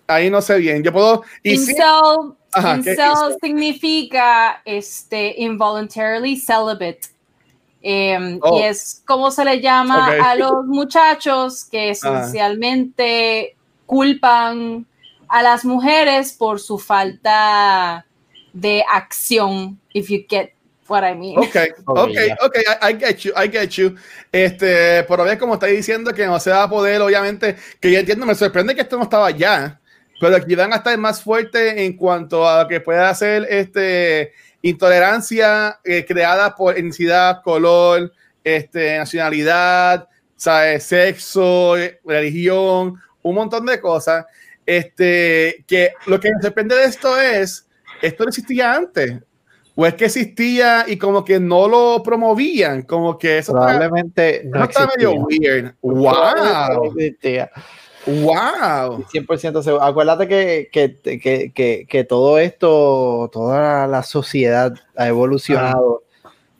[0.06, 0.82] Ahí no sé bien.
[0.82, 1.22] Yo puedo.
[1.42, 2.34] incel,
[2.76, 7.14] incel, significa este, involuntarily celibate.
[7.86, 8.58] Em, y oh.
[8.64, 14.86] es como se le llama a los muchachos que esencialmente culpan
[15.28, 18.06] a las mujeres por su falta
[18.54, 19.78] de acción.
[19.92, 20.54] If you get
[20.88, 21.38] what I mean.
[21.38, 23.94] Ok, ok, ok, I, get you, I get you.
[24.30, 27.98] Este, pero bien, como estáis diciendo que no se va a poder, obviamente, que yo
[27.98, 29.80] entiendo, me sorprende que esto no estaba ya,
[30.20, 35.80] pero aquí van a estar más fuertes en cuanto a que pueda hacer este, intolerancia
[35.84, 40.84] eh, creada por etnicidad, color, este, nacionalidad, ¿sabes?
[40.84, 44.26] sexo, religión, un montón de cosas.
[44.66, 47.68] Este, que lo que me sorprende de esto es,
[48.00, 49.20] esto no existía antes
[49.76, 54.58] o es que existía y como que no lo promovían, como que eso probablemente está,
[54.58, 55.74] no está medio weird.
[55.82, 56.94] Wow.
[58.06, 59.04] Wow.
[59.06, 59.82] 100% seguro.
[59.82, 66.02] Acuérdate que, que, que, que, todo esto, toda la sociedad ha evolucionado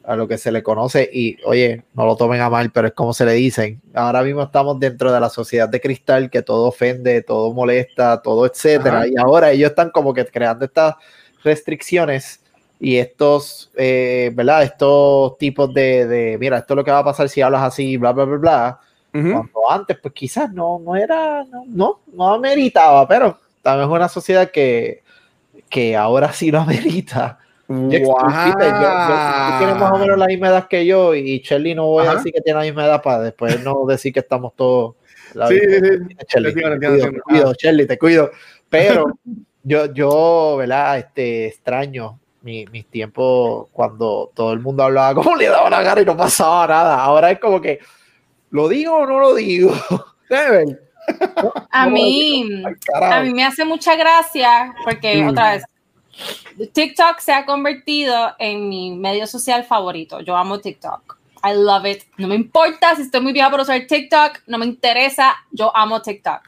[0.04, 2.94] a lo que se le conoce y, oye, no lo tomen a mal, pero es
[2.94, 3.80] como se le dicen.
[3.94, 8.46] Ahora mismo estamos dentro de la sociedad de cristal que todo ofende, todo molesta, todo
[8.46, 9.06] etcétera.
[9.06, 10.94] Y ahora ellos están como que creando estas
[11.42, 12.43] restricciones
[12.80, 14.62] y estos, eh, ¿verdad?
[14.62, 17.96] Estos tipos de, de, mira, esto es lo que va a pasar si hablas así,
[17.96, 18.80] bla, bla, bla, bla,
[19.12, 24.08] Cuando antes, pues quizás no, no era, no, no, no ameritaba, pero también es una
[24.08, 25.02] sociedad que,
[25.68, 27.38] que ahora sí lo amerita.
[27.66, 27.90] Wow.
[27.90, 32.16] Yo, yo, más o menos la misma edad que yo y Shelly no voy a
[32.16, 34.96] decir que tiene la misma edad para después no decir que estamos todos.
[35.32, 36.14] La sí, sí, sí.
[36.42, 38.30] Te, cuido, te cuido, Shelly, te cuido.
[38.68, 39.06] Pero
[39.62, 40.98] yo, yo, ¿verdad?
[40.98, 46.02] Este, extraño mi, mis tiempos cuando todo el mundo hablaba como le daba la cara
[46.02, 47.02] y no pasaba nada.
[47.02, 47.80] Ahora es como que,
[48.50, 49.72] ¿lo digo o no lo digo?
[51.70, 52.62] a mí,
[52.94, 55.28] a mí me hace mucha gracia porque mm.
[55.28, 55.64] otra vez
[56.72, 60.20] TikTok se ha convertido en mi medio social favorito.
[60.20, 61.18] Yo amo TikTok.
[61.42, 62.04] I love it.
[62.16, 65.34] No me importa si estoy muy vieja por usar TikTok, no me interesa.
[65.50, 66.40] Yo amo TikTok.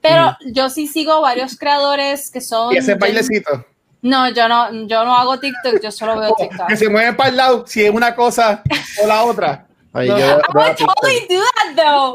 [0.00, 2.74] Pero yo sí sigo varios creadores que son.
[2.74, 3.64] ¿Y ese bailecito?
[4.04, 6.68] No, yo no, yo no hago TikTok, yo solo veo TikTok.
[6.68, 8.62] Que se mueven para el lado, si es una cosa
[9.02, 9.66] o la otra.
[9.94, 10.18] Ay, no.
[10.18, 12.14] yo, I would totally do that though.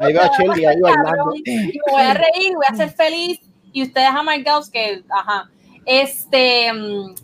[0.00, 1.24] Ahí veo a Shelly ahí bailando.
[1.24, 3.38] Voy a reír, voy a ser feliz
[3.72, 5.48] y ustedes amargados que, ajá,
[5.86, 7.14] este, mm,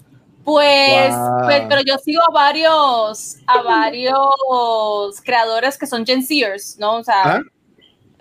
[0.45, 1.12] pues,
[1.47, 6.99] pues, pero yo sigo a varios, a varios creadores que son Gen Zers, ¿no?
[6.99, 7.40] O sea, ¿Ah?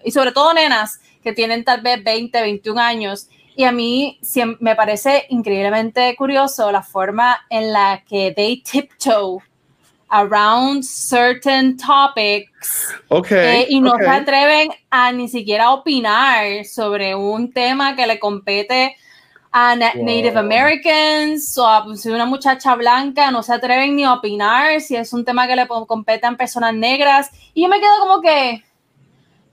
[0.03, 3.27] y sobre todo nenas que tienen tal vez 20, 21 años.
[3.59, 4.17] Y a mí
[4.61, 9.43] me parece increíblemente curioso la forma en la que they tiptoe
[10.07, 12.49] around certain topics
[13.09, 18.17] okay, eh, y no se atreven a ni siquiera opinar sobre un tema que le
[18.17, 18.95] compete
[19.51, 24.79] a Native Americans o a si una muchacha blanca, no se atreven ni a opinar
[24.79, 27.29] si es un tema que le compete a personas negras.
[27.53, 28.63] Y yo me quedo como que,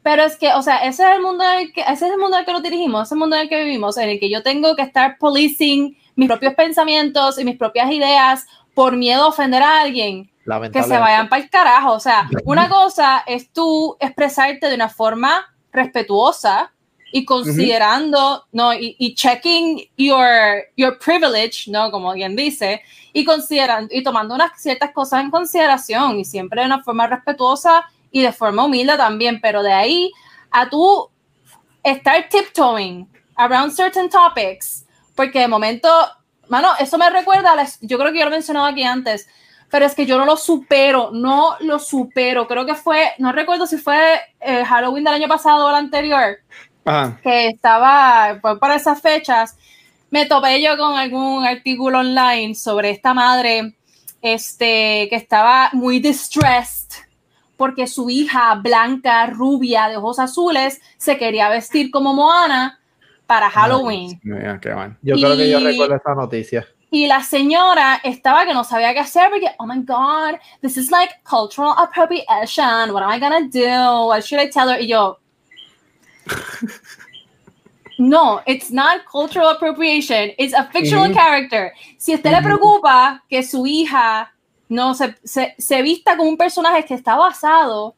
[0.06, 2.18] pero es que, o sea, ese es el mundo en el que, ese es el
[2.18, 4.08] mundo en el que nos dirigimos, ese es el mundo en el que vivimos, en
[4.08, 8.96] el que yo tengo que estar policing mis propios pensamientos y mis propias ideas por
[8.96, 10.30] miedo a ofender a alguien
[10.72, 11.94] que se vayan para el carajo.
[11.94, 16.72] O sea, una cosa es tú expresarte de una forma respetuosa
[17.10, 18.74] y considerando, ¿no?
[18.74, 21.90] Y, checking your, your privilege, ¿no?
[21.90, 22.80] Como quien dice,
[23.12, 27.84] y considerando y tomando unas ciertas cosas en consideración y siempre de una forma respetuosa
[28.10, 30.12] y de forma humilde también, pero de ahí
[30.50, 31.10] a tú
[31.82, 35.88] estar tiptoeing around certain topics, porque de momento,
[36.48, 39.28] mano, eso me recuerda, a yo creo que yo lo he mencionado aquí antes,
[39.70, 42.46] pero es que yo no lo supero, no lo supero.
[42.46, 46.38] Creo que fue, no recuerdo si fue eh, Halloween del año pasado o el anterior,
[47.22, 49.56] que estaba fue para esas fechas.
[50.10, 53.76] Me topé yo con algún artículo online sobre esta madre
[54.22, 56.85] este, que estaba muy distressed
[57.56, 62.80] porque su hija blanca, rubia, de ojos azules, se quería vestir como Moana
[63.26, 64.20] para Halloween.
[64.22, 66.66] Yo creo que yo recuerdo esa noticia.
[66.90, 70.90] Y la señora estaba que no sabía qué hacer porque, oh my God, this is
[70.90, 72.92] like cultural appropriation.
[72.92, 74.06] What am I gonna do?
[74.06, 74.80] What should I tell her?
[74.80, 75.18] Y yo,
[77.98, 80.30] no, it's not cultural appropriation.
[80.38, 81.72] It's a fictional character.
[81.98, 84.32] Si a usted le preocupa que su hija
[84.68, 87.94] no se, se, se, vista como un personaje que está basado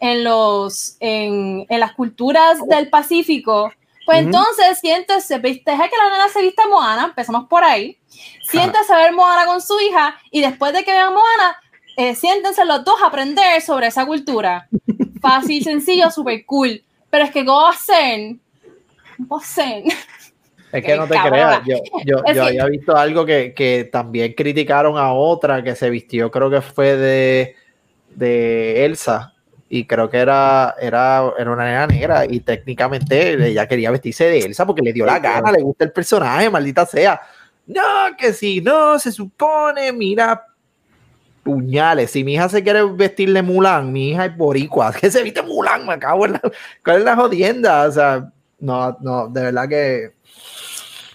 [0.00, 3.72] en, los, en, en las culturas del Pacífico,
[4.06, 7.96] pues entonces siéntese, deja que la nena se vista Moana, empezamos por ahí,
[8.42, 11.56] siéntese a ver Moana con su hija y después de que vean Moana,
[11.96, 14.68] eh, siéntense los dos a aprender sobre esa cultura.
[15.20, 16.82] Fácil, sencillo, super cool.
[17.10, 18.40] Pero es que Gosen,
[19.18, 19.84] Gosen.
[20.72, 24.96] Es que no te creas, yo, yo, yo había visto algo que, que, también criticaron
[24.96, 27.56] a otra que se vistió, creo que fue de,
[28.14, 29.34] de Elsa,
[29.72, 34.40] y creo que era, era, era una nena negra y técnicamente ella quería vestirse de
[34.40, 37.20] Elsa porque le dio la gana, le gusta el personaje, maldita sea.
[37.68, 37.82] No,
[38.18, 40.44] que si no, se supone, mira,
[41.44, 45.22] puñales, si mi hija se quiere vestir de Mulan, mi hija es boricua, que se
[45.22, 46.42] viste Mulan, me acabo en la,
[46.84, 47.86] ¿cuál es la jodienda?
[47.86, 50.19] O sea, no, no, de verdad que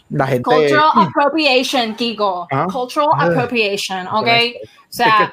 [0.09, 0.43] la gente...
[0.43, 2.47] Cultural appropriation, Kiko.
[2.51, 2.67] ¿Ah?
[2.71, 3.25] Cultural ah.
[3.25, 4.27] appropriation, ¿ok?
[4.27, 5.31] O sea...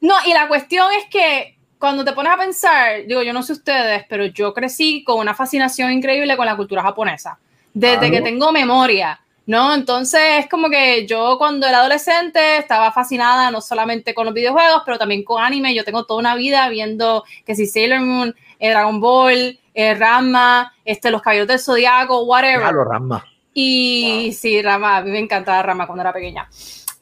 [0.00, 3.52] no, y la cuestión es que cuando te pones a pensar, digo, yo no sé
[3.52, 7.38] ustedes, pero yo crecí con una fascinación increíble con la cultura japonesa,
[7.74, 9.74] desde que tengo memoria, ¿no?
[9.74, 14.82] Entonces es como que yo cuando era adolescente estaba fascinada no solamente con los videojuegos,
[14.86, 15.74] pero también con anime.
[15.74, 20.72] Yo tengo toda una vida viendo que si Sailor Moon, eh, Dragon Ball, eh, Rama,
[20.84, 22.60] este, los Caballeros del Zodiaco, whatever.
[22.60, 23.24] Claro, Rama.
[23.54, 26.48] Y sí, Rama, a mí me encantaba Rama cuando era pequeña.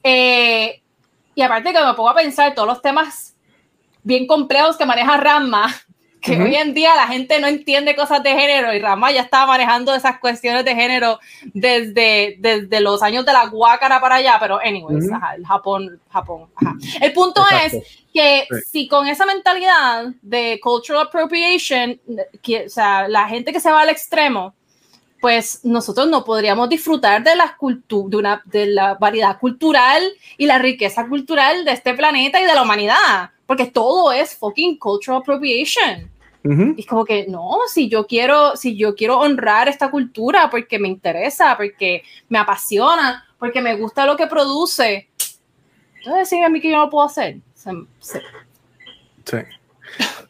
[0.05, 0.83] Eh,
[1.35, 3.35] y aparte que me pongo a pensar todos los temas
[4.03, 5.75] bien complejos que maneja Rama,
[6.21, 9.47] que hoy en día la gente no entiende cosas de género y Rama ya estaba
[9.47, 11.19] manejando esas cuestiones de género
[11.53, 16.75] desde, desde los años de la guácara para allá, pero anyways, el Japón, Japón, ajá.
[17.01, 22.01] El punto es que si con esa mentalidad de cultural appropriation,
[22.41, 24.55] que, o sea, la gente que se va al extremo,
[25.23, 30.03] pues nosotros no podríamos disfrutar de la, de, una, de la variedad cultural
[30.37, 34.77] y la riqueza cultural de este planeta y de la humanidad, porque todo es fucking
[34.79, 36.11] cultural appropriation.
[36.77, 40.81] Y es como que no, si yo quiero, si yo quiero honrar esta cultura porque
[40.81, 45.09] me interesa, porque me apasiona, porque me gusta lo que produce,
[45.99, 47.37] entonces decir a mí que yo no lo puedo hacer.
[49.23, 49.39] Sí.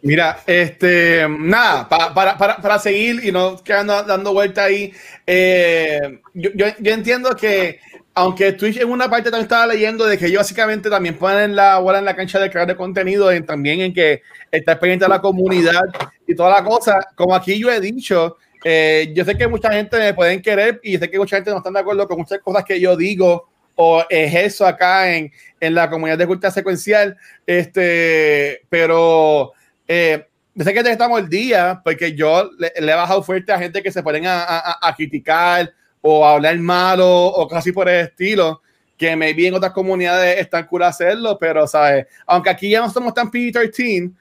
[0.04, 4.92] Mira, este, nada, para, para, para, seguir y no quedando dando vuelta ahí,
[5.24, 7.78] eh, yo, yo, entiendo que,
[8.12, 11.78] aunque Twitch en una parte también estaba leyendo de que ellos básicamente también ponen la
[11.78, 15.20] bola en la cancha de crear de contenido, en, también en que está pendiente la
[15.20, 15.82] comunidad
[16.26, 19.98] y toda la cosa, como aquí yo he dicho, eh, yo sé que mucha gente
[19.98, 22.64] me pueden querer y sé que mucha gente no está de acuerdo con muchas cosas
[22.64, 29.52] que yo digo o eso acá en, en la comunidad de cultura secuencial, este, pero
[29.92, 30.26] eh,
[30.56, 34.02] sé que estamos el día porque yo le, he bajado fuerte a gente que se
[34.02, 38.62] ponen a, a, criticar o a hablar malo o casi por el estilo,
[38.96, 42.06] que maybe en otras comunidades están cool hacerlo, pero, ¿sabes?
[42.26, 44.12] Aunque aquí ya no somos tan PG-13,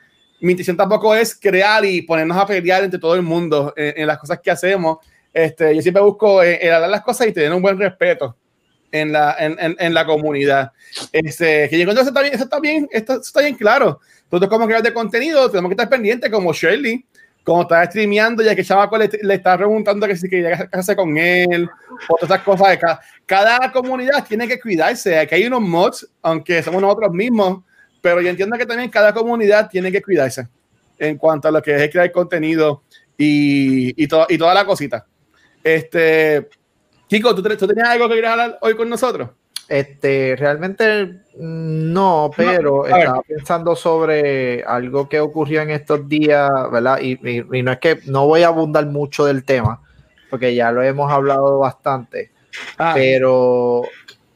[0.41, 4.17] mi intención tampoco es crear y ponernos a pelear entre todo el mundo en, las
[4.17, 4.97] cosas que hacemos.
[5.33, 8.35] Este, yo siempre busco eh, el hablar las cosas y tener un buen respeto
[8.91, 10.71] en la, en, en, la comunidad.
[11.11, 13.99] Este, que yo encuentro eso está bien, eso está bien, esto, está bien claro.
[14.29, 17.05] Nosotros como creadores de contenido tenemos que estar pendientes como Shirley,
[17.43, 21.17] como está streameando, ya que Chamaco le, le está preguntando que si quería casarse con
[21.17, 21.69] él,
[22.07, 22.77] o todas esas cosas.
[22.77, 25.17] Cada, cada comunidad tiene que cuidarse.
[25.17, 27.63] Aquí hay unos mods, aunque somos nosotros mismos,
[28.01, 30.47] pero yo entiendo que también cada comunidad tiene que cuidarse
[30.97, 32.83] en cuanto a lo que es crear contenido
[33.17, 35.05] y, y, to, y toda la cosita.
[35.63, 36.47] Este,
[37.11, 39.31] Chico, ¿tú, tenías algo que querías hablar hoy con nosotros?
[39.67, 47.01] Este, realmente no, pero estaba pensando sobre algo que ocurrió en estos días, ¿verdad?
[47.01, 47.17] Y,
[47.63, 49.81] no es que no voy a abundar mucho del tema,
[50.29, 52.31] porque ya lo hemos hablado bastante,
[52.77, 52.93] ah.
[52.95, 53.81] pero,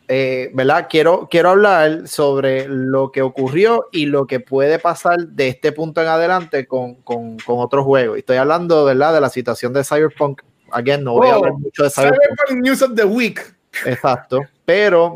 [0.10, 0.88] eh, ¿verdad?
[0.90, 6.02] Quiero, quiero hablar sobre lo que ocurrió y lo que puede pasar de este punto
[6.02, 8.18] en adelante con, con, con otros juegos.
[8.18, 9.14] Estoy hablando, ¿verdad?
[9.14, 10.42] De la situación de Cyberpunk
[10.76, 12.52] again, no voy a hablar oh, mucho de Cyberpunk.
[12.62, 13.42] News of the Week.
[13.86, 15.16] Exacto, pero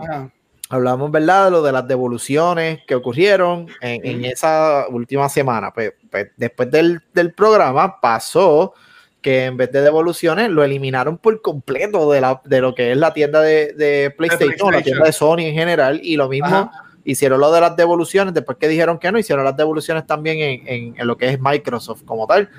[0.70, 1.46] hablamos, ¿verdad?
[1.46, 5.72] De lo de las devoluciones que ocurrieron en, esa última semana.
[5.74, 8.74] Pues, pues, después del, del, programa pasó
[9.22, 12.98] que en vez de devoluciones lo eliminaron por completo de, la, de lo que es
[12.98, 16.72] la tienda de, de PlayStation, la tienda de Sony en general, y lo mismo
[17.04, 20.68] hicieron lo de las devoluciones, después que dijeron que no, hicieron las devoluciones también en,
[20.68, 22.50] en, en lo que es Microsoft como tal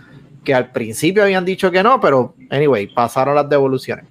[0.45, 4.05] que al principio habían dicho que no, pero anyway, pasaron las devoluciones.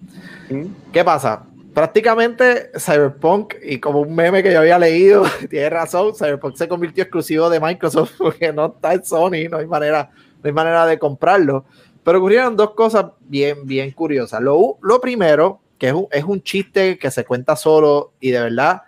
[0.50, 0.92] Mm.
[0.92, 1.44] ¿Qué pasa?
[1.74, 7.04] Prácticamente Cyberpunk, y como un meme que yo había leído, tiene razón, Cyberpunk se convirtió
[7.04, 10.12] exclusivo de Microsoft porque no está en Sony, no hay manera,
[10.42, 11.66] no hay manera de comprarlo.
[12.04, 14.42] Pero ocurrieron dos cosas bien, bien curiosas.
[14.42, 18.42] Lo, lo primero, que es un, es un chiste que se cuenta solo y de
[18.42, 18.84] verdad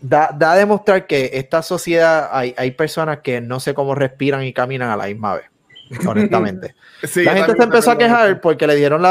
[0.00, 4.44] da, da a demostrar que esta sociedad hay, hay personas que no sé cómo respiran
[4.44, 5.50] y caminan a la misma vez
[6.06, 6.74] honestamente.
[7.16, 9.02] la gente se empezó a quejar porque le dieron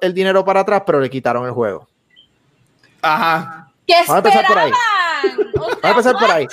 [0.00, 1.88] el dinero para atrás, pero le quitaron el juego.
[3.02, 3.70] Ajá.
[3.88, 4.70] Vamos a empezar por ahí.
[5.54, 6.46] Vamos a empezar por ahí.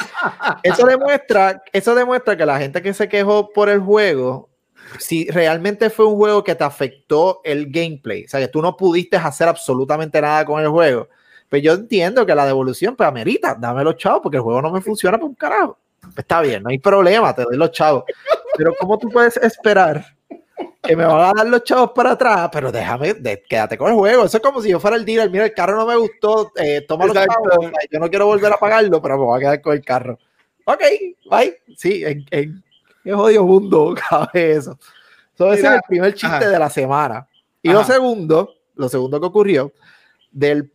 [0.63, 4.49] Eso demuestra, eso demuestra que la gente que se quejó por el juego,
[4.97, 8.75] si realmente fue un juego que te afectó el gameplay, o sea, que tú no
[8.75, 11.09] pudiste hacer absolutamente nada con el juego,
[11.49, 14.71] pues yo entiendo que la devolución, pues amerita, dame los chavos, porque el juego no
[14.71, 15.77] me funciona por un carajo.
[16.15, 18.03] Está bien, no hay problema, te doy los chavos.
[18.57, 20.05] Pero ¿cómo tú puedes esperar
[20.81, 22.49] que me van a dar los chavos para atrás?
[22.51, 23.15] Pero déjame,
[23.47, 24.25] quédate con el juego.
[24.25, 25.29] Eso es como si yo fuera el dealer.
[25.29, 27.71] Mira, el carro no me gustó, eh, toma los chavos.
[27.91, 30.19] Yo no quiero volver a pagarlo, pero me voy a quedar con el carro.
[30.65, 30.81] Ok,
[31.29, 31.57] bye.
[31.75, 32.63] Sí, en, en
[33.03, 34.77] qué jodido mundo cabe eso.
[35.37, 37.27] ese es el primer chiste de la semana.
[37.61, 39.73] Y lo segundo, lo segundo que ocurrió,
[40.31, 40.71] del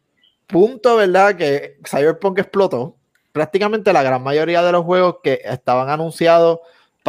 [0.46, 1.36] punto, ¿verdad?
[1.36, 2.96] Que Cyberpunk explotó,
[3.32, 6.60] prácticamente la gran mayoría de los juegos que estaban anunciados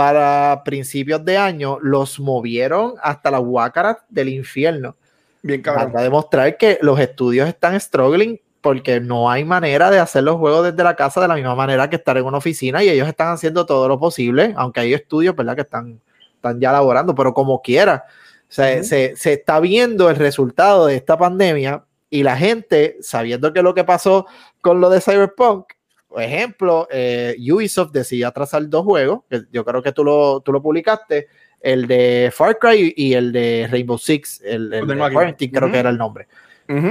[0.02, 4.96] para principios de año los movieron hasta la huácaras del infierno.
[5.44, 5.92] Bien cabrón.
[5.92, 10.64] Para demostrar que los estudios están struggling porque no hay manera de hacer los juegos
[10.64, 13.28] desde la casa de la misma manera que estar en una oficina y ellos están
[13.28, 15.54] haciendo todo lo posible, aunque hay estudios, ¿verdad?
[15.54, 16.02] Que están,
[16.34, 18.06] están ya elaborando, pero como quiera,
[18.48, 23.62] se, se, se está viendo el resultado de esta pandemia y la gente, sabiendo que
[23.62, 24.26] lo que pasó
[24.62, 25.74] con lo de Cyberpunk,
[26.20, 30.62] ejemplo, eh, Ubisoft decidió atrasar dos juegos, que yo creo que tú lo, tú lo
[30.62, 31.28] publicaste,
[31.62, 35.90] el de Far Cry y el de Rainbow Six, el, de Quarantine, creo que era
[35.90, 36.28] el nombre.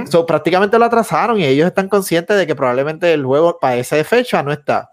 [0.05, 4.03] So, prácticamente lo atrasaron y ellos están conscientes de que probablemente el juego para esa
[4.03, 4.91] fecha no está.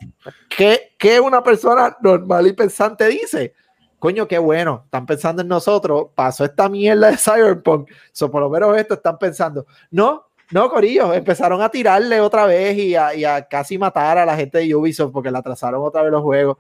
[0.49, 3.53] ¿Qué, qué una persona normal y pensante dice?
[3.99, 8.49] Coño, qué bueno, están pensando en nosotros, pasó esta mierda de Cyberpunk, so, por lo
[8.49, 9.67] menos esto están pensando.
[9.91, 14.27] No, no, Corillo, empezaron a tirarle otra vez y a, y a casi matar a
[14.27, 16.57] la gente de Ubisoft porque le atrasaron otra vez los juegos.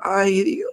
[0.00, 0.70] Ay, Dios.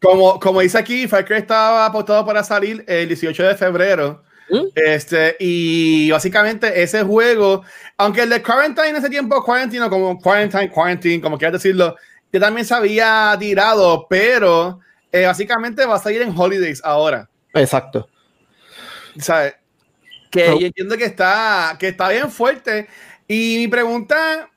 [0.00, 4.22] como, como dice aquí, Far Cry estaba apostado para salir el 18 de febrero.
[4.48, 4.64] ¿Mm?
[4.74, 7.62] Este, y básicamente ese juego,
[7.96, 11.96] aunque el de Quarantine en ese tiempo, Quarantine, como Quarantine, Quarantine, como quieras decirlo,
[12.32, 14.80] que también se había tirado, pero
[15.12, 17.28] eh, básicamente va a salir en Holidays ahora.
[17.54, 18.08] Exacto.
[19.18, 19.54] ¿Sabes?
[20.30, 22.88] Que yo entiendo que está, que está bien fuerte.
[23.28, 24.50] Y mi pregunta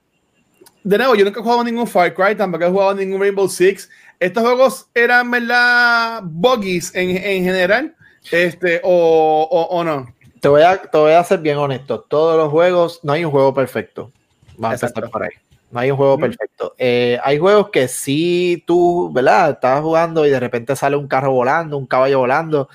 [0.88, 3.89] de nuevo, yo nunca he jugado ningún Far Cry, tampoco he jugado ningún Rainbow Six.
[4.22, 7.93] ¿Estos juegos eran, verdad, buggies en, en general?
[8.32, 10.08] Este, o, o, no?
[10.39, 11.99] Te voy, a, te voy a ser bien honesto.
[11.99, 14.14] Todos los juegos, no hay un juego perfecto.
[14.58, 15.32] Vamos a empezar por ahí.
[15.72, 16.74] No hay un juego perfecto.
[16.78, 19.51] Eh, hay juegos que sí tú, ¿verdad?
[19.51, 22.70] Estás jugando y de repente sale un carro volando, un caballo volando.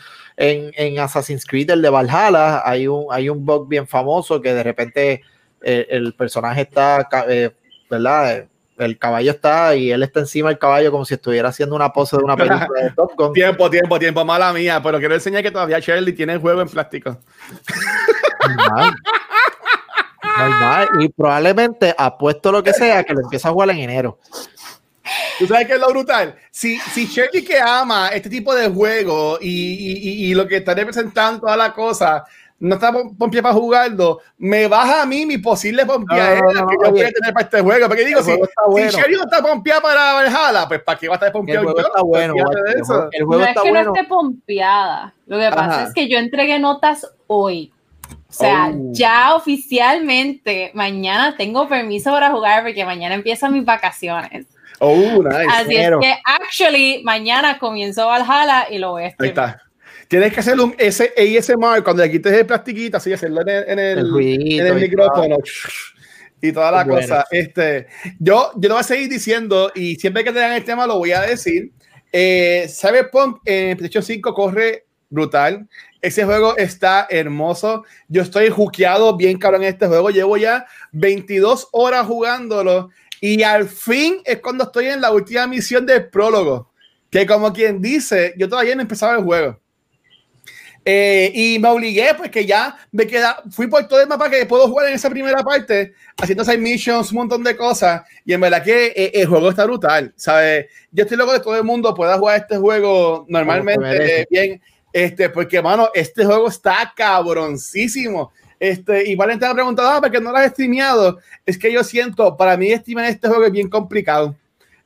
[0.44, 4.52] En, en Assassin's Creed, el de Valhalla, hay un, hay un bug bien famoso que
[4.52, 5.22] de repente
[5.62, 7.52] eh, el personaje está eh,
[7.88, 8.46] ¿verdad?
[8.78, 12.16] El caballo está y él está encima del caballo como si estuviera haciendo una pose
[12.16, 13.32] de una película de Top Gun.
[13.32, 16.68] Tiempo, tiempo, tiempo, mala mía, pero quiero enseñar que todavía Shirley tiene el juego en
[16.68, 17.18] plástico.
[20.98, 24.18] Y probablemente apuesto lo que sea que lo empieza a jugar en enero.
[25.38, 26.34] ¿Tú sabes qué es lo brutal?
[26.50, 30.74] Si, si Shirley que ama este tipo de juego y, y, y, lo que está
[30.74, 32.24] representando toda la cosa,
[32.62, 37.00] no está pompeada para jugarlo, me baja a mí mi posible pompeadera que yo voy
[37.00, 37.88] a tener para este juego.
[37.88, 38.32] Porque digo, si,
[38.68, 38.90] bueno.
[38.90, 41.62] si Sherry no está pompeada para Valhalla, pues ¿para qué va a estar pompeado?
[41.62, 42.34] El juego está bueno.
[42.36, 45.12] El juego, el juego no es que no esté pompeada.
[45.26, 47.72] Lo que pasa es que yo entregué notas hoy.
[48.32, 48.92] O sea, oh.
[48.92, 54.46] ya oficialmente mañana tengo permiso para jugar porque mañana empiezan mis vacaciones.
[54.84, 55.46] Oh, nice.
[55.48, 59.24] Así es que, actually, mañana comienzo Valhalla y lo voy a estar.
[59.24, 59.62] Ahí está.
[60.08, 63.78] Tienes que hacer un ASMR cuando le quites el plastiquito, así hacerlo en el, en
[63.78, 65.36] el, en el micrófono
[66.42, 67.24] y toda la cosa.
[67.30, 67.86] Este,
[68.18, 70.98] yo, yo lo voy a seguir diciendo y siempre que te dan el tema lo
[70.98, 71.70] voy a decir.
[72.12, 75.68] Eh, Cyberpunk en PlayStation 5 corre brutal.
[76.00, 77.84] Ese juego está hermoso.
[78.08, 80.10] Yo estoy juqueado bien cabrón en este juego.
[80.10, 82.90] Llevo ya 22 horas jugándolo
[83.24, 86.72] y al fin es cuando estoy en la última misión del prólogo.
[87.08, 89.60] Que como quien dice, yo todavía no he empezado el juego.
[90.84, 94.44] Eh, y me obligué, pues que ya me queda, fui por todo el mapa que
[94.44, 98.40] puedo jugar en esa primera parte, haciendo esas missions, un montón de cosas, y en
[98.40, 100.66] verdad que eh, el juego está brutal, ¿sabes?
[100.90, 104.60] Yo estoy loco de todo el mundo pueda jugar este juego normalmente bien,
[104.92, 108.32] este, porque, mano, este juego está cabroncísimo.
[108.62, 111.18] Este, y Valente me ha preguntado, ah, ¿por qué no lo has streameado?
[111.44, 114.36] Es que yo siento, para mí, streamear este juego es bien complicado.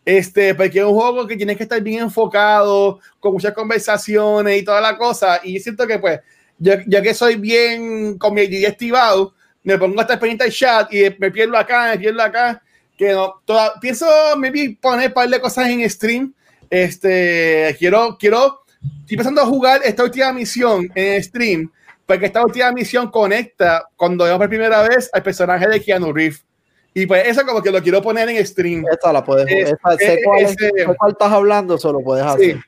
[0.03, 4.65] Este, porque es un juego que tienes que estar bien enfocado, con muchas conversaciones y
[4.65, 5.41] toda la cosa.
[5.45, 6.21] Y siento que, pues,
[6.59, 11.31] ya que soy bien con mi activado, me pongo estar pendiente al chat y me
[11.31, 12.63] pierdo acá, me pierdo acá.
[12.97, 14.07] Que no, toda, pienso,
[14.39, 16.33] maybe poner un par de cosas en stream.
[16.71, 18.63] Este, quiero, quiero,
[19.01, 21.71] estoy empezando a jugar esta última misión en stream,
[22.07, 26.45] porque esta última misión conecta cuando veo por primera vez al personaje de Keanu Reeves.
[26.95, 28.85] Y pues eso como que lo quiero poner en stream.
[28.91, 32.59] Esta la puedes es, sé cuál, estás hablando, solo puedes hacer.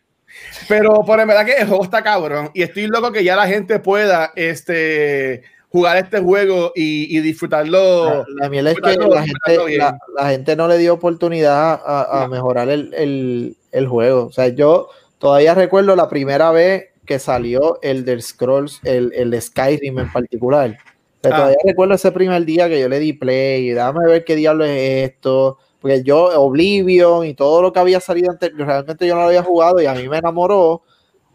[0.68, 2.50] Pero por en verdad que el juego está cabrón.
[2.52, 8.26] Y estoy loco que ya la gente pueda este, jugar este juego y, y disfrutarlo.
[8.28, 9.78] La, miel es que la gente,
[10.14, 14.26] la, gente, no le dio oportunidad a, a mejorar el, el, el, juego.
[14.26, 19.42] O sea, yo todavía recuerdo la primera vez que salió el del Scrolls, el, el
[19.42, 20.78] Skyrim en particular
[21.24, 21.30] Ah.
[21.30, 25.10] todavía recuerdo ese primer día que yo le di play, dame ver qué diablo es
[25.10, 29.28] esto, porque yo, Oblivion y todo lo que había salido antes, realmente yo no lo
[29.28, 30.82] había jugado y a mí me enamoró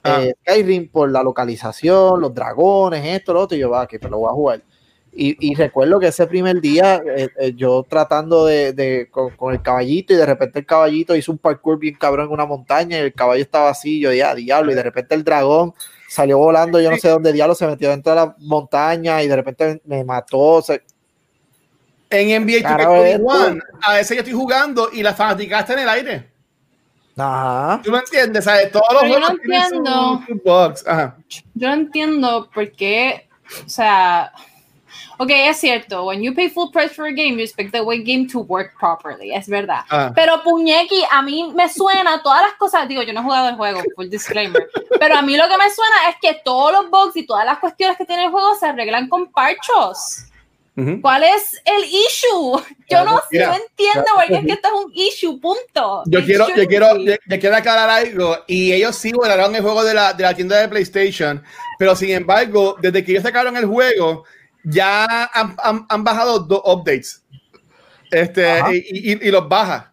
[0.03, 0.23] ah.
[0.23, 4.09] eh, Skyrim por la localización, los dragones, esto, lo otro, y yo, va, que te
[4.09, 4.63] lo voy a jugar.
[5.15, 9.53] Y, y, recuerdo que ese primer día, eh, eh, yo tratando de, de con, con,
[9.53, 12.97] el caballito, y de repente el caballito hizo un parkour bien cabrón en una montaña,
[12.97, 15.73] y el caballo estaba así, yo ya, diablo, y de repente el dragón
[16.13, 19.35] salió volando, yo no sé dónde diablo se metió dentro de la montaña y de
[19.35, 20.63] repente me mató.
[22.09, 26.31] En NBA 2K21, a veces yo estoy jugando y la fanática está en el aire.
[27.17, 27.81] Ajá.
[27.83, 28.43] ¿Tú me entiendes?
[28.45, 28.71] ¿Sabes?
[28.71, 30.21] Todos los yo no entiendo.
[31.55, 33.27] Yo no entiendo por qué,
[33.65, 34.31] o sea,
[35.17, 36.05] Ok, es cierto.
[36.05, 39.33] When you pay full price for a game, you expect the game to work properly.
[39.33, 39.81] Es verdad.
[39.89, 40.11] Ah.
[40.15, 42.87] Pero Puñeki, a mí me suena todas las cosas.
[42.87, 44.69] Digo, yo no he jugado el juego, full disclaimer.
[44.99, 47.59] pero a mí lo que me suena es que todos los bugs y todas las
[47.59, 50.25] cuestiones que tiene el juego se arreglan con parchos.
[50.75, 51.01] Ujú.
[51.01, 52.63] ¿Cuál es el issue?
[52.89, 56.03] Yo no, entiendo porque es que esto es un issue, punto.
[56.07, 58.37] Yo It quiero, yo quiero, yo, yo quiero aclarar algo.
[58.47, 61.43] Y ellos sí volaron el juego de la, de la tienda de PlayStation.
[61.77, 64.25] Pero sin embargo, desde que ellos sacaron el juego,
[64.63, 67.23] ya han, han- han bajado dos updates.
[68.11, 69.91] Este, y, y- y los baja.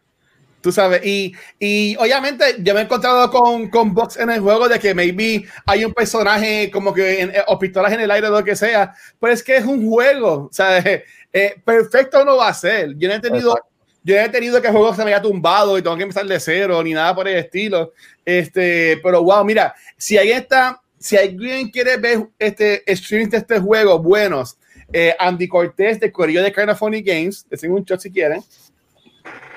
[0.60, 4.68] Tú sabes, y, y obviamente yo me he encontrado con, con bugs en el juego
[4.68, 8.30] de que maybe hay un personaje como que en, o pistolas en el aire o
[8.30, 10.78] lo que sea, pero es que es un juego, o sea,
[11.32, 12.94] eh, perfecto no va a ser.
[12.98, 13.70] Yo no he tenido, Exacto.
[14.02, 16.38] yo he tenido que el juego se me haya tumbado y tengo que empezar de
[16.40, 17.94] cero ni nada por el estilo.
[18.24, 23.58] Este, pero wow, mira, si alguien está, si alguien quiere ver este streams de este
[23.60, 24.58] juego buenos,
[24.92, 28.42] eh, Andy Cortés de Corillo de Funny Games, tengo un shot si quieren.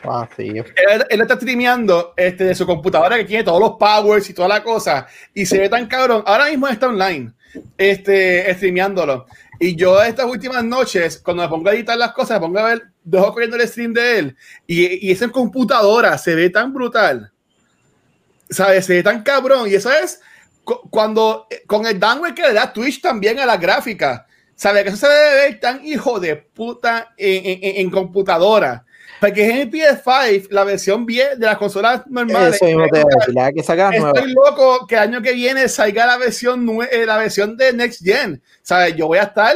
[0.04, 0.50] Ah, sí.
[0.50, 4.50] Él, él está streameando este, de su computadora que tiene todos los powers y toda
[4.50, 6.24] la cosa y se ve tan cabrón.
[6.26, 7.32] Ahora mismo está online,
[7.78, 9.26] este, streameándolo.
[9.60, 12.64] Y yo estas últimas noches, cuando me pongo a editar las cosas, me pongo a
[12.64, 17.32] ver, dejo corriendo el stream de él y, y esa computadora se ve tan brutal.
[18.50, 18.86] ¿Sabes?
[18.86, 19.70] Se ve tan cabrón.
[19.70, 20.20] Y eso es
[20.66, 24.28] cu- cuando eh, con el downgrade que le da Twitch también a la gráfica.
[24.56, 24.84] ¿Sabes?
[24.84, 28.86] Que eso se debe ver tan hijo de puta en, en- en- computadora.
[29.20, 32.56] Porque es en PS5, la versión bien de las consolas normales.
[32.56, 34.12] Eso mismo te la que sacar nueva.
[34.20, 38.04] Estoy loco que el año que viene salga la versión eh, la versión de Next
[38.04, 38.42] Gen.
[38.62, 38.96] ¿Sabes?
[38.98, 39.56] Yo voy a estar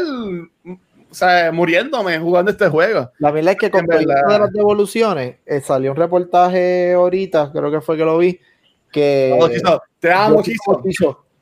[1.11, 1.51] ¿sabes?
[1.53, 3.11] muriéndome jugando este juego.
[3.19, 7.81] La verdad es que con de las devoluciones, eh, salió un reportaje ahorita, creo que
[7.81, 8.39] fue que lo vi,
[8.91, 9.37] que
[9.99, 10.41] te amo.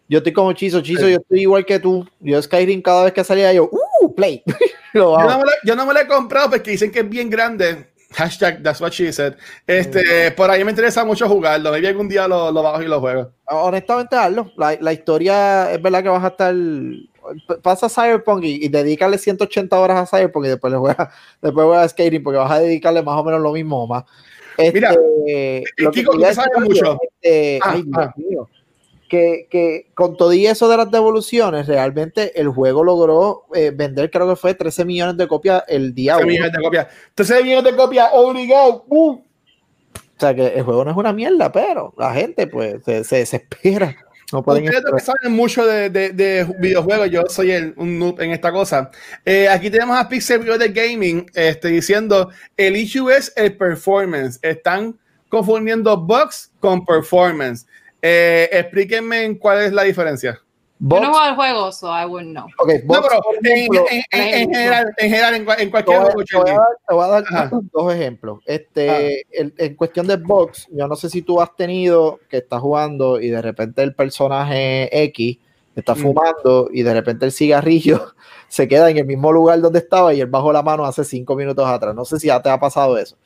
[0.08, 1.12] Yo estoy como Chizo, Chizo, Sí.
[1.14, 2.08] yo estoy igual que tú.
[2.20, 4.14] Yo Skyrim cada vez que salía yo, ¡uh!
[4.16, 4.44] Play.
[4.94, 7.30] Yo no, me la, yo no me la he comprado porque dicen que es bien
[7.30, 7.88] grande.
[8.14, 9.34] Hashtag that's what she said.
[9.68, 11.70] Este, por ahí me interesa mucho jugarlo.
[11.70, 13.30] Maybe algún día lo, lo bajo y lo juego.
[13.50, 14.50] Honestamente, hazlo.
[14.56, 16.56] La, la historia es verdad que vas a estar.
[17.62, 21.10] Pasa Cyberpunk y, y dedícale 180 horas a Cyberpunk y después le juegas,
[21.42, 24.04] después juegas a Skyrim porque vas a dedicarle más o menos lo mismo o más.
[24.58, 26.14] Este, Mira, lo que Kiko,
[26.60, 26.98] mucho.
[27.22, 28.14] este, Ah, ay, Dios ah.
[28.16, 28.50] mío,
[29.10, 34.10] que, que con todo y eso de las devoluciones, realmente el juego logró eh, vender,
[34.10, 36.32] creo que fue 13 millones de copias el día 13 uno.
[36.32, 36.88] millones de copias.
[37.16, 38.84] 13 millones de copias obligado.
[38.88, 39.12] ¡Uh!
[39.14, 43.18] O sea que el juego no es una mierda, pero la gente pues se, se
[43.18, 43.96] desespera.
[44.32, 45.02] No pueden Ustedes esperar.
[45.02, 48.90] saben mucho de, de- de videojuegos, yo soy el- un noob en esta cosa.
[49.24, 54.40] Eh, aquí tenemos a Pixel de Gaming este, diciendo, el issue es el performance.
[54.42, 54.98] Están
[55.30, 57.68] confundiendo bugs con performance.
[58.08, 60.40] Eh, explíquenme en cuál es la diferencia.
[60.78, 62.46] Yo no Box- juego al juego, so I wouldn't know.
[62.60, 65.70] ok, No, Box, pero por en, ejemplo, en- en- en general, en, general, en, en
[65.72, 67.24] cualquier juego, te voy a dar, te voy a dar
[67.74, 68.40] dos ejemplos.
[68.46, 72.60] Este, el- en cuestión de box, yo no sé si tú has tenido que estás
[72.62, 75.40] jugando y de repente el personaje X
[75.76, 75.98] está Mm.
[75.98, 78.14] fumando y de repente el cigarrillo
[78.50, 81.36] se queda en el mismo lugar donde estaba y él bajó la mano hace cinco
[81.36, 81.96] minutos atrás.
[81.96, 83.18] No sé si ya te ha pasado eso.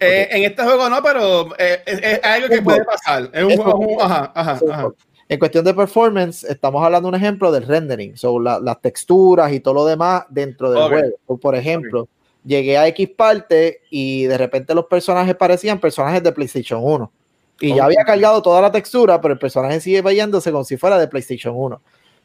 [0.00, 3.30] Eh, en este juego no, pero eh, es, es algo que puede pasar.
[3.32, 3.78] Es un Es juego.
[3.78, 4.02] un un- bug.
[4.02, 4.88] Ajá, ajá, Sí, ajá.
[5.28, 9.52] En cuestión de performance, estamos hablando de un ejemplo del rendering, so, la- las texturas
[9.52, 10.88] y todo lo demás dentro del Ok.
[10.90, 11.38] juego.
[11.40, 12.08] Por ejemplo,
[12.44, 17.10] llegué a X parte y de repente los personajes parecían personajes de PlayStation 1.
[17.58, 20.98] Y ya había cargado toda la textura, pero el personaje sigue vayándose como si fuera
[20.98, 21.80] de PlayStation 1.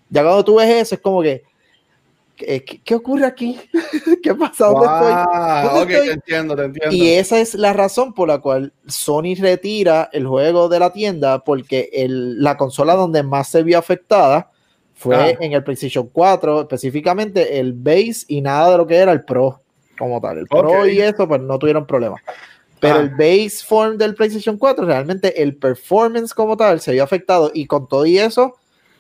[0.10, 1.42] Ya cuando tú ves eso, es como que,
[2.46, 3.60] ¿qué, qué- qué ocurre aquí?
[4.24, 4.68] ¿Qué pasa?
[4.68, 5.14] ¿Dónde estoy?
[5.14, 6.08] Wow, ¿Dónde ok, estoy?
[6.08, 6.96] te entiendo, te entiendo.
[6.96, 11.44] Y esa es la razón por la cual Sony retira el juego de la tienda,
[11.44, 14.50] porque el- la consola donde más se vio afectada
[14.96, 15.38] fue Ah.
[15.40, 19.62] en el PlayStation 4, específicamente el base y nada de lo que era el Pro
[19.98, 20.38] como tal.
[20.40, 20.88] El Pro Ok.
[20.92, 22.22] y eso, pues no tuvieron problemas.
[22.80, 23.00] Pero Ah.
[23.02, 27.66] el base form del PlayStation 4, realmente el performance como tal se vio afectado y
[27.68, 28.56] con todo y eso,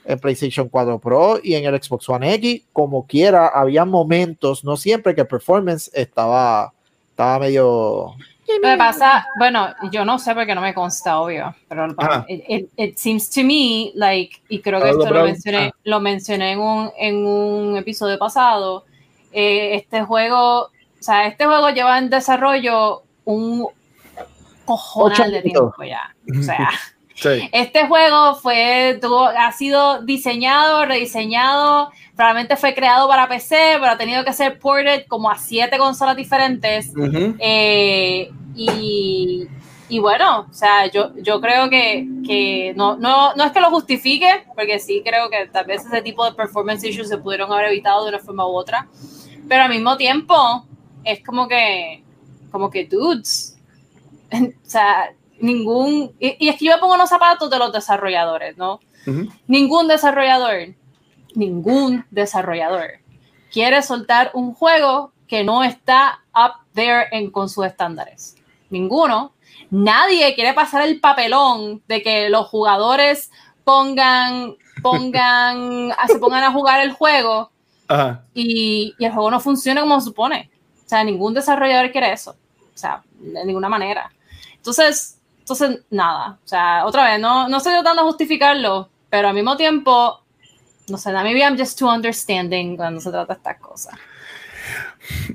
[0.05, 4.75] en PlayStation 4 Pro y en el Xbox One X, como quiera, había momentos, no
[4.77, 6.73] siempre que el performance estaba,
[7.11, 8.15] estaba medio...
[8.45, 12.25] Que pasa, bueno, yo no sé porque no me consta, obvio, pero Ajá.
[12.27, 15.77] it, it- it seems to me like, y creo que Pablo esto lo mencioné, Ah.
[15.85, 18.83] lo mencioné en un, en un episodio pasado,
[19.31, 23.67] eh, este juego, o sea, este juego lleva en desarrollo un
[24.65, 26.69] cojonal de tiempo ya, o sea,
[27.21, 27.49] Sí.
[27.51, 33.97] este juego fue, tuvo, ha sido diseñado, rediseñado, probablemente fue creado para PC, pero ha
[33.97, 36.89] tenido que ser ported como a siete consolas diferentes.
[36.89, 37.35] Ujú.
[37.37, 39.47] Eh, y,
[39.87, 43.69] y bueno, o sea, yo, yo creo que, que no, no, no es que lo
[43.69, 47.65] justifique, porque sí creo que tal vez ese tipo de performance issues se pudieron haber
[47.67, 48.87] evitado de una forma u otra,
[49.47, 50.65] Pero al mismo tiempo,
[51.03, 52.03] es como que,
[52.51, 53.57] como que dudes.
[54.31, 56.15] o sea, ningún.
[56.19, 58.79] Y, es que yo me pongo los zapatos de los desarrolladores, ¿no?
[59.47, 60.75] Ningún desarrollador,
[61.33, 63.01] ningún desarrollador
[63.51, 68.35] quiere soltar un juego que no está up there en, con sus estándares.
[68.69, 69.33] Ninguno.
[69.69, 73.31] Nadie quiere pasar el papelón de que los jugadores
[73.63, 77.51] pongan, pongan, se pongan a jugar el juego
[78.33, 80.49] Y, y, el juego no funcione como se supone.
[80.85, 82.31] O sea, ningún desarrollador quiere eso.
[82.73, 84.11] O sea, de ninguna manera.
[84.55, 85.19] Entonces,
[85.51, 86.39] entonces, nada.
[86.43, 90.23] O sea, otra vez, no, no estoy tratando de justificarlo, pero al mismo tiempo,
[90.87, 93.93] no sé, maybe I'm just too understanding cuando se trata de estas cosas.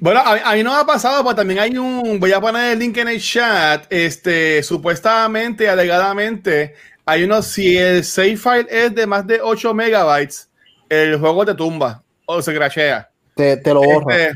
[0.01, 2.79] Bueno, a, mí no me ha pasado, pues también hay un, voy a poner el
[2.79, 9.07] link en el chat, este, supuestamente, alegadamente, hay unos, si el save file es de
[9.07, 10.51] más de 8 megabytes,
[10.89, 13.11] el juego te tumba o se crashea.
[13.35, 14.17] Te, te lo borra.
[14.17, 14.33] Este,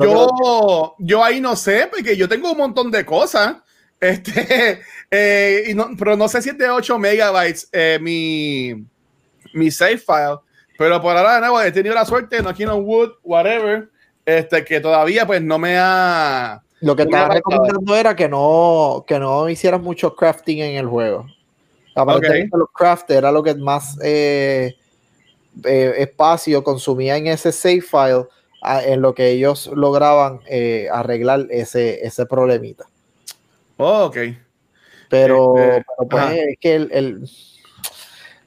[0.00, 3.56] yo, yo ahí no sé, porque yo tengo un montón de cosas.
[4.00, 8.84] Este, eh, pero no sé si es de 8 megabytes eh, mi,
[9.54, 10.38] mi save file.
[10.78, 13.88] Pero por ahora, de nuevo, he tenido la suerte, no en Wood, whatever,
[14.26, 16.62] este, que todavía pues no me ha...
[16.80, 21.26] Lo que estaba recomendando era que no, que no hicieras mucho crafting en el juego.
[21.94, 24.76] Aparentemente los craft era lo que más eh,
[25.64, 28.26] espacio consumía en ese save file
[28.84, 30.40] en lo que ellos lograban
[30.92, 32.84] arreglar ese, ese problemita.
[33.78, 34.16] Oh, ok.
[35.08, 37.28] Pero, este, pues, es que el,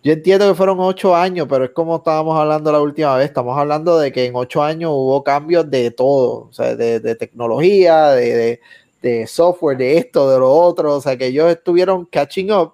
[0.01, 3.25] yo entiendo que fueron ocho años, pero es como estábamos hablando la última vez.
[3.25, 8.11] Estamos hablando de que en ocho años hubo cambios de todo, o sea, de, tecnología,
[8.11, 8.59] de,
[9.27, 10.95] software, de esto, de lo otro.
[10.95, 12.73] O sea, que ellos estuvieron catching up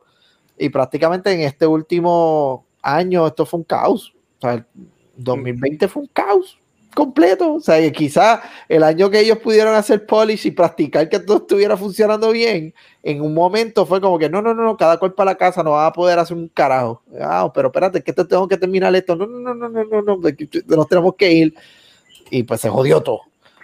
[0.57, 4.13] y prácticamente en este último año esto fue un caos.
[4.37, 4.65] O sea, el
[5.17, 6.59] 2020 fue un caos
[6.95, 7.53] completo.
[7.53, 11.37] O sea, que quizá el año que ellos pudieron hacer polish y practicar que todo
[11.37, 12.73] estuviera funcionando bien,
[13.03, 15.71] en un momento fue como que no, no, no, cada cual para la casa no
[15.71, 17.03] va a poder hacer un carajo.
[17.21, 19.15] Ah, pero espérate, que tengo que terminar esto.
[19.15, 21.53] No, no, no, no, no, no, nos tenemos que ir.
[22.31, 23.21] Y pues se jodió todo.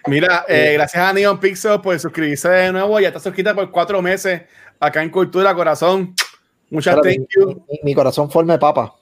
[0.07, 2.99] Mira, eh, gracias a Neon Pixel por suscribirse de nuevo.
[2.99, 4.43] Ya está suscrita por cuatro meses
[4.79, 6.15] acá en Cultura Corazón.
[6.69, 7.63] Muchas thank you.
[7.84, 8.95] Mi, corazón forme papa.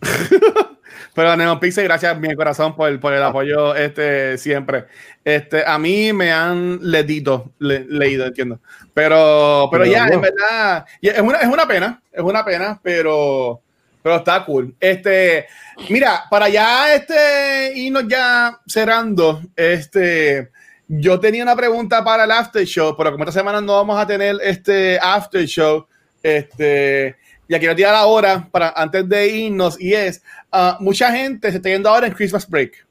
[1.14, 4.86] Pero Neon Pixel, gracias mi corazón por, por el apoyo este, siempre.
[5.24, 8.60] Este, a mí me han leído, leído, entiendo.
[8.94, 13.60] Pero, pero ya, en verdad, es, una, es una pena, es una pena, pero,
[14.02, 14.74] pero está cool.
[14.80, 15.46] Este,
[15.90, 20.50] mira, para ya este, irnos ya cerrando, este,
[20.88, 24.06] yo tenía una pregunta para el after show, pero como esta semana no vamos a
[24.06, 25.86] tener este after show,
[26.22, 27.16] este,
[27.48, 30.22] ya quiero tirar ahora para antes de irnos y es
[30.52, 32.86] uh, mucha gente se está yendo ahora en Christmas break,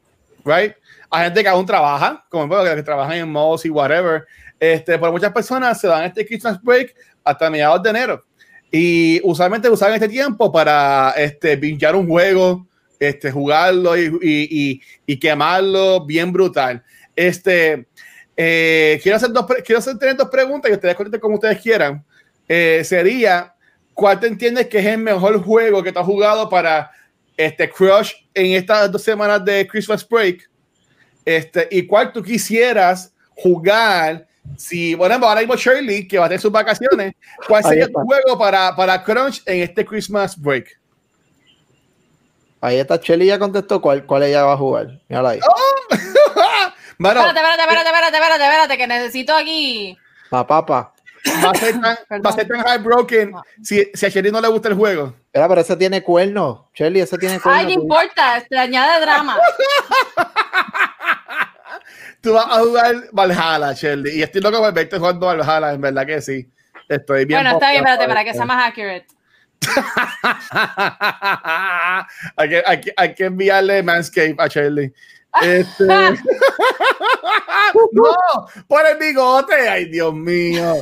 [0.45, 0.73] right?
[1.09, 4.25] Hay gente que aún trabaja, como bueno, que trabajan en malls y whatever.
[4.59, 8.23] Este, pero muchas personas se dan este Christmas break hasta mediados de enero
[8.71, 12.65] y usualmente usan este tiempo para este pinchar un juego,
[12.99, 16.81] este, jugarlo y, y, y, quemarlo bien brutal.
[17.15, 17.87] Este,
[18.37, 22.05] eh, quiero hacer dos, quiero hacer tener dos preguntas y ustedes contesten como ustedes quieran.
[22.47, 23.53] Eh, sería
[23.93, 26.91] ¿cuál te entiendes que es el mejor juego que te has jugado para
[27.37, 30.49] este Crush en estas dos semanas de Christmas Break?
[31.25, 34.27] Este, y cuál tú quisieras jugar
[34.57, 37.13] si, bueno, ahora mismo Shirley, que va a tener sus vacaciones,
[37.47, 40.79] ¿cuál sería tu juego para, para Crunch en este Christmas Break?
[42.59, 44.99] Ahí está, Shelly ya contestó cuál, cuál ella va a jugar.
[45.09, 45.39] Mírala ahí.
[45.47, 45.95] ¡Oh!
[46.99, 49.97] espérate, espérate, espérate, espérate, espérate, espérate, que necesito aquí.
[50.29, 50.93] Pa, papá
[51.43, 54.47] va a ser tan, va a ser tan heartbroken si, si, a Shelly no le
[54.47, 55.13] gusta el juego.
[55.25, 56.69] Espera, pero ese tiene cuerno.
[56.73, 57.59] Shelly, ese tiene cuerno.
[57.59, 59.37] Ay, no importa, te añade drama.
[62.21, 64.19] Tú vas a jugar Valhalla, Shelly.
[64.19, 66.49] Y estoy loco por verte jugando Valhalla, en verdad que sí.
[66.87, 67.39] Estoy bien.
[67.39, 69.07] Bueno, está bien, espérate, para que sea más accurate.
[72.35, 74.91] hay, que, hay, que, hay que enviarle Manscape a Shelly.
[75.41, 75.85] Este...
[77.91, 78.15] no,
[78.67, 79.69] por el bigote.
[79.69, 80.75] Ay, Dios mío.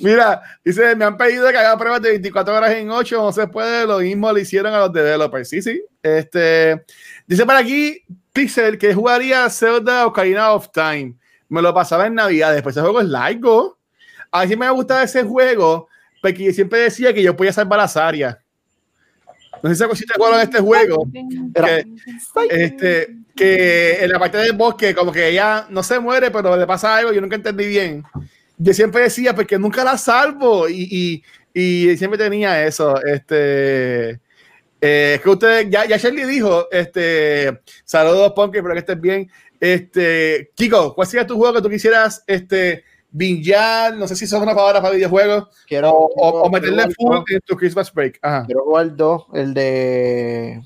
[0.00, 3.46] Mira, dice, me han pedido que haga pruebas de 24 horas en 8, no se
[3.48, 5.48] puede, lo mismo le hicieron a los developers.
[5.48, 5.82] Sí, sí.
[6.02, 6.84] Este,
[7.26, 8.02] dice por aquí
[8.32, 11.14] Pixel que jugaría Zelda Ocarina of Time.
[11.48, 13.78] Me lo pasaba en Navidad, después ese juego es largo.
[14.30, 15.88] A mí me gusta ese juego,
[16.20, 18.36] porque siempre decía que yo podía salvar las áreas.
[19.62, 21.08] No sé si te acuerdas de este juego.
[21.54, 21.84] Que,
[22.50, 26.66] este, que en la parte del bosque, como que ella no se muere, pero le
[26.66, 28.04] pasa algo, yo nunca entendí bien.
[28.56, 30.68] Yo siempre decía, porque nunca la salvo.
[30.68, 31.22] Y,
[31.54, 33.00] y, y siempre tenía eso.
[33.04, 34.20] Este.
[34.80, 39.30] Eh, es que ustedes, ya, ya Shirley dijo, este, saludos, Punk, espero que estés bien.
[39.58, 43.94] Este, Kiko, ¿cuál sería tu juego que tú quisieras, este, bingear?
[43.96, 45.48] No sé si son una palabra para videojuegos.
[45.66, 48.18] Quiero, o, o, o meterle quiero full jugar en tu Christmas break.
[48.22, 48.44] Ajá.
[48.46, 50.62] Quiero jugar dos, el de.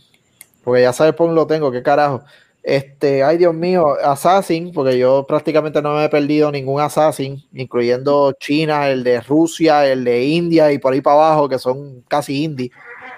[0.65, 2.23] Porque ya sabes por dónde lo tengo, qué carajo.
[2.63, 8.33] Este, ay Dios mío, Assassin, porque yo prácticamente no me he perdido ningún Assassin, incluyendo
[8.39, 12.45] China, el de Rusia, el de India y por ahí para abajo, que son casi
[12.45, 12.71] indie.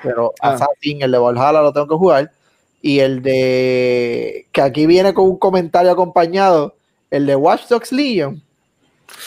[0.02, 0.52] Pero Ah.
[0.52, 2.30] Assassin, el de Valhalla lo tengo que jugar.
[2.80, 4.46] Y el de.
[4.52, 6.76] que aquí viene con un comentario acompañado,
[7.10, 8.42] el de Watch Dogs Legion.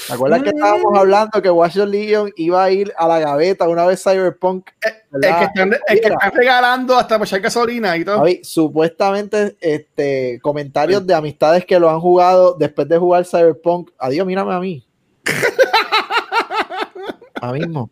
[0.07, 0.57] ¿Te acuerdas que Mm.
[0.57, 4.69] estábamos hablando que Dogs Legion iba a ir a la gaveta una vez Cyberpunk?
[4.81, 5.39] El ¿verdad?
[5.39, 8.17] que, están, el que están regalando hasta echar gasolina y todo.
[8.17, 13.91] Javi, supuestamente este, comentarios de amistades que lo han jugado después de jugar Cyberpunk.
[13.97, 14.85] Adiós, mírame a mí.
[17.41, 17.89] a mismo.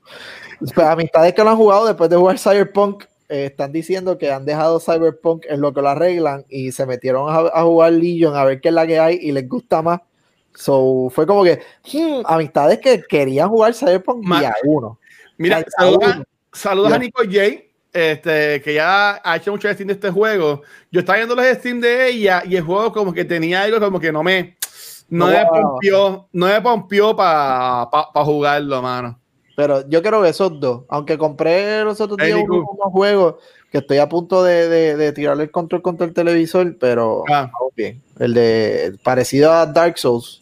[0.59, 4.45] Pues, amistades que lo han jugado después de jugar Cyberpunk eh, están diciendo que han
[4.45, 8.45] dejado Cyberpunk en lo que lo arreglan y se metieron a, a jugar Legion a
[8.45, 9.99] ver qué es la que hay y les gusta más.
[10.55, 11.61] So, fue como que
[11.93, 14.99] hmm, amistades que querían jugar Cyberpunk día uno.
[15.37, 16.97] Mira, saludos, a.
[16.97, 20.61] Nico J, este, que ya ha hecho mucho Steam de este juego.
[20.91, 23.99] Yo estaba viendo los Steam de ella y el juego como que tenía algo como
[23.99, 24.57] que no me
[25.09, 29.19] no No me pompió, no me pompió para pa, pa jugarlo, mano.
[29.55, 33.35] Pero yo creo que esos dos, aunque compré los otros días unos, unos juegos
[33.71, 37.49] que estoy a punto de, de, de tirarle el control contra el televisor, pero Ah.
[37.75, 38.01] bien.
[38.19, 40.41] El de parecido a Dark Souls,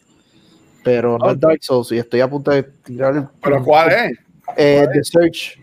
[0.84, 1.40] pero no es.
[1.40, 4.18] Dark Souls y estoy a punto de tirarle el Pero ¿cuál es?
[4.56, 5.58] Eh, ¿Cuál The Search.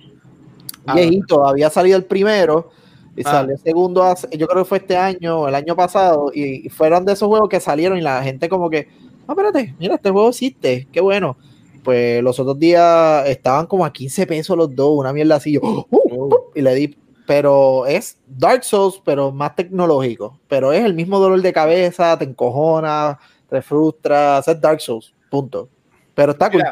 [0.86, 0.96] Ah.
[0.96, 2.70] Viejito, había salido el primero
[3.16, 3.32] y Ah.
[3.32, 6.70] salió el segundo, hace- yo creo que fue este año el año pasado, y, y
[6.70, 8.88] fueron de esos juegos que salieron y la gente como que,
[9.28, 11.38] ah, espérate, mira, este juego existe, qué bueno.
[11.84, 15.62] Pues los otros días estaban como a 15 pesos los dos, una mierda así, yo,
[15.64, 16.98] "Uh, uh", y le di,
[17.28, 22.26] pero es Dark Souls, pero más tecnológico, pero es el mismo dolor de cabeza, te
[22.26, 23.18] encojona,
[23.52, 25.70] te frustra, es Dark Souls, punto.
[26.16, 26.64] Pero está cool.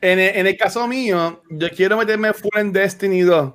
[0.00, 3.52] En el, en el caso mío, yo quiero meterme full en Destiny 2.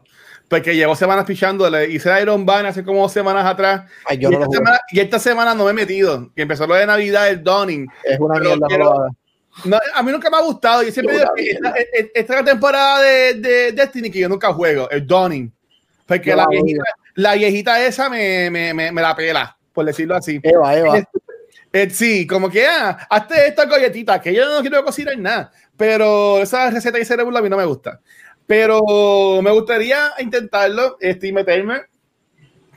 [0.48, 1.90] Porque llevo semanas pichándole.
[1.90, 3.90] Hice Iron Man hace como dos semanas atrás.
[4.06, 6.32] Ay, yo y, no esta semana, y esta semana no me he metido.
[6.36, 7.88] Que empezó lo de Navidad, el Dawning.
[8.04, 8.68] es una mierda.
[8.68, 9.08] quiero-.
[9.66, 10.84] No, a mí nunca me ha gustado.
[10.84, 11.80] Yo siempre Yo digo que esta, mierda.
[11.92, 15.52] e- esta es la temporada de, de Destiny que yo nunca juego, el Dawning.
[16.06, 16.84] Porque la viejita,
[17.16, 20.40] la viejita esa me, me, me, me la pela, por decirlo así.
[20.44, 21.04] Eva, Eva.
[21.78, 25.52] Eh, sí, como que, ah, hazte esta galletita, que yo no quiero cocinar nada.
[25.76, 28.02] Pero esa receta de cerebro a mí no me gusta.
[28.48, 28.82] Pero
[29.44, 31.82] me gustaría intentarlo este, y meterme.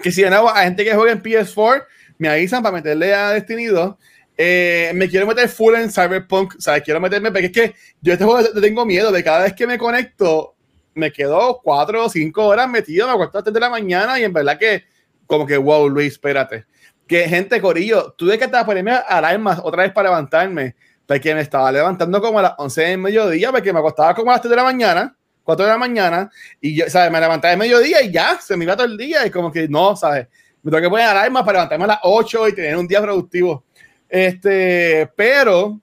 [0.02, 1.84] Que si de nuevo a gente que juega en PS4,
[2.18, 3.94] me avisan para meterle a Destiny 2.
[4.36, 6.82] Eh, me quiero meter full en Cyberpunk, ¿sabes?
[6.82, 9.78] Quiero meterme, porque es que yo este juego tengo miedo de cada vez que me
[9.78, 10.56] conecto,
[10.92, 14.20] me quedo cuatro o cinco horas metido, me acuesto a las 3 de la mañana
[14.20, 14.84] y en verdad que,
[15.26, 16.66] como que, wow, Luis, espérate.
[17.10, 21.72] Que gente, Corillo, tuve que hasta ponerme alarmas otra vez para levantarme, porque me estaba
[21.72, 24.56] levantando como a las 11 del mediodía, porque me acostaba como a las 3 de
[24.56, 26.30] la mañana, 4 de la mañana,
[26.60, 27.10] y yo, ¿sabes?
[27.10, 29.66] Me levantaba de mediodía y ya, se me iba todo el día, y como que
[29.66, 30.28] no, ¿sabes?
[30.62, 33.64] Me tengo que poner alarmas para levantarme a las 8 y tener un día productivo.
[34.08, 35.80] Este, pero,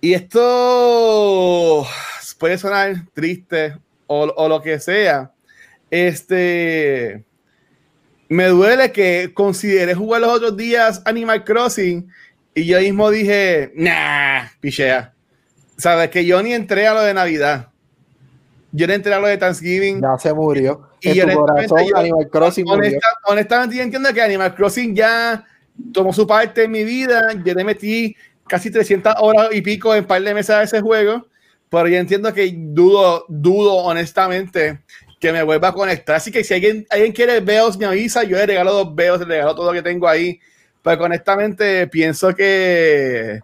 [0.00, 1.86] y esto
[2.38, 3.76] puede sonar triste
[4.06, 5.30] o, o lo que sea,
[5.90, 7.22] este,
[8.34, 12.08] me duele que consideré jugar los otros días Animal Crossing
[12.54, 15.12] y yo mismo dije, nah, pichea.
[15.76, 17.68] Sabes que yo ni entré a lo de Navidad.
[18.72, 20.00] Yo no entré a lo de Thanksgiving.
[20.00, 20.88] Ya se murió.
[21.00, 22.90] Y en tu corazón, yo- Animal Crossing murió.
[22.90, 25.44] Honesta- honestamente, yo entiendo que Animal Crossing ya
[25.92, 27.28] tomó su parte en mi vida.
[27.44, 28.16] Yo le metí
[28.48, 31.26] casi 300 horas y pico en par de meses a ese juego.
[31.68, 34.80] Pero yo entiendo que dudo, dudo honestamente
[35.24, 36.16] que me vuelva a conectar.
[36.16, 38.24] Así que si alguien, alguien quiere Beos, me avisa.
[38.24, 40.38] Yo le regalo dos Beos, le regalo todo lo que tengo ahí.
[40.82, 43.40] Pero honestamente pienso que,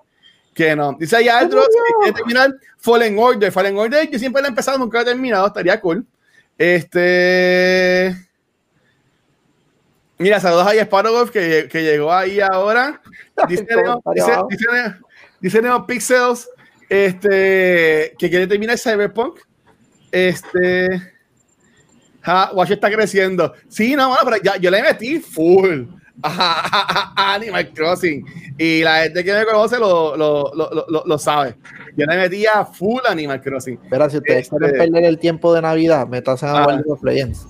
[0.52, 0.92] que no.
[1.00, 1.66] Dice ahí Aldros
[2.02, 3.50] quiere terminar Fallen Order.
[3.50, 5.46] Fallen Order, yo siempre lo he empezado, nunca lo he terminado.
[5.46, 6.04] Estaría cool.
[6.58, 8.14] Este.
[10.18, 13.00] Mira, saludos a Sparrow que, que llegó ahí ahora.
[13.48, 14.48] Dice, Neo, dice, abajo.
[14.50, 14.98] dice, Neo-
[15.40, 16.46] dice Neo Pixels
[16.90, 19.38] este, que quiere terminar Cyberpunk.
[20.12, 21.19] Este.
[22.22, 23.52] Ja, está creciendo.
[23.68, 25.84] Sí, no, bueno, pero ya, yo le metí full
[26.22, 28.24] a, a- a Animal Crossing.
[28.58, 31.56] Y la gente que me conoce lo, lo, lo, lo, lo sabe.
[31.96, 33.78] Yo le metí a full Animal Crossing.
[33.82, 36.66] Espera, si ustedes Este- quieren perder el tiempo de Navidad, métanse a Ah.
[36.66, 37.46] World of Legends.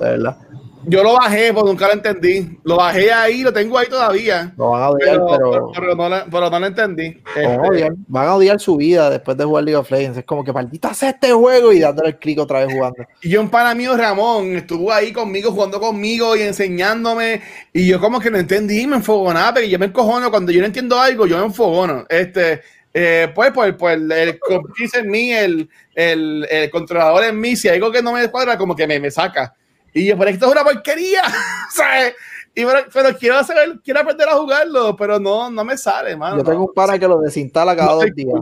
[0.00, 0.36] De verdad.
[0.84, 2.58] Yo lo bajé, porque nunca lo entendí.
[2.64, 4.52] Lo bajé ahí, lo tengo ahí todavía.
[4.56, 7.20] Lo van a odiar, pero, pero, pero no, lo- pero no lo entendí.
[7.36, 7.92] van a odiar.
[8.06, 10.18] Van a odiar su vida después de jugar League of Legends.
[10.18, 13.04] Es como que maldita sea este juego y dándole el clic otra vez jugando.
[13.22, 17.42] Y un pana mío, Ramón, estuvo ahí conmigo, jugando conmigo y enseñándome.
[17.72, 20.30] Y yo como que no entendí, me enfogonaba, porque yo me encojono.
[20.30, 22.04] Cuando yo no entiendo algo, yo me enfogono.
[22.08, 22.62] Este,
[22.94, 27.76] eh, pues, pues, pues el, en mí, el, el, el controlador en mí, si hay
[27.76, 29.54] algo que no me cuadra, como que me, me saca.
[29.98, 31.22] Y yo, pero esto es una porquería,
[31.70, 32.14] ¿sabes?
[32.54, 36.38] Y pero, pero quiero saber, quiero aprender a jugarlo, pero no, no me sale, mano.
[36.38, 38.40] Yo tengo un pana que lo desinstala cada No dos días.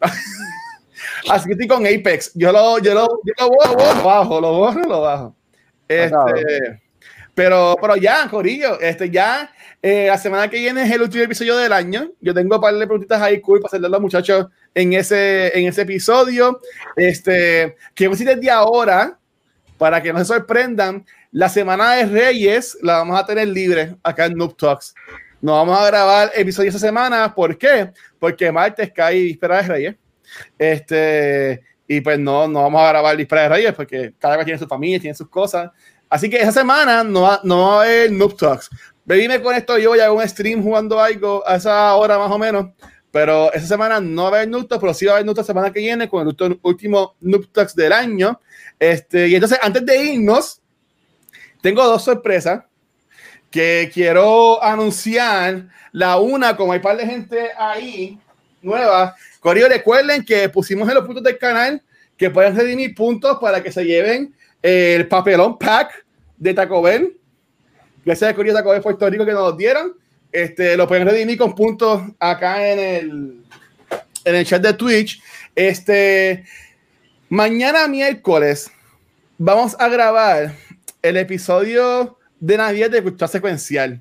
[1.28, 2.32] Así que estoy con Apex.
[2.34, 5.36] Yo lo, yo lo, yo lo borro, lo bajo, lo borro, lo bajo.
[5.88, 6.82] Este,
[7.34, 11.56] pero, pero ya, Corillo, este, ya eh, la semana que viene es el último episodio
[11.56, 12.10] del año.
[12.20, 15.56] Yo tengo un par de preguntitas ahí cool para hacerle a los muchachos en ese,
[15.56, 16.60] en ese episodio.
[16.96, 19.18] Este, quiero decir desde ahora,
[19.78, 24.26] para que no se sorprendan, la semana de Reyes la vamos a tener libre acá
[24.26, 24.94] en Noob Talks.
[25.40, 27.34] No vamos a grabar episodios esa semana.
[27.34, 27.92] ¿Por qué?
[28.18, 29.96] Porque martes cae víspera de Reyes.
[30.58, 34.58] Este, y pues no, no vamos a grabar víspera de Reyes porque cada vez tiene
[34.58, 35.70] su familia, tiene sus cosas.
[36.08, 38.70] Así que esa semana no no va a haber Noob Talks.
[39.04, 42.38] Baby me conecto yo y hago un stream jugando algo a esa hora más o
[42.38, 42.66] menos.
[43.10, 45.36] Pero esa semana no va a haber Noob Talks, pero sí va a haber Noob
[45.36, 48.40] Talks semana que viene con el último Noob Talks del año.
[48.78, 50.60] Este, y entonces, antes de irnos,
[51.60, 52.64] tengo dos sorpresas
[53.50, 55.68] que quiero anunciar.
[55.92, 58.18] La una, como hay par de gente ahí
[58.60, 61.82] nueva, Corio, recuerden que pusimos en los puntos del canal
[62.16, 66.04] que pueden redimir puntos para que se lleven eh, el papelón pack
[66.36, 67.16] de Taco Bell.
[68.04, 69.94] Gracias a Corio Taco Bell Puerto Rico que nos dieron.
[70.30, 73.44] Este, lo pueden redimir con puntos acá en el,
[74.24, 75.22] en el chat de Twitch.
[75.54, 76.44] Este,
[77.28, 78.70] mañana miércoles
[79.38, 80.54] vamos a grabar
[81.02, 84.00] el episodio de Navidad de Cultura Secuencial.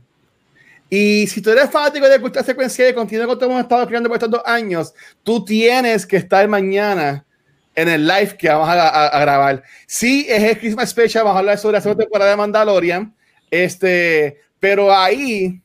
[0.89, 4.17] Y si tú eres fanático de Cultura Secuencial y continúa que hemos estado creando por
[4.17, 7.25] estos dos años, tú tienes que estar mañana
[7.73, 9.63] en el live que vamos a, a- a grabar.
[9.87, 13.13] Sí, es el Christmas Special, vamos a hablar sobre la segunda temporada de Mandalorian.
[13.51, 15.61] Este, pero ahí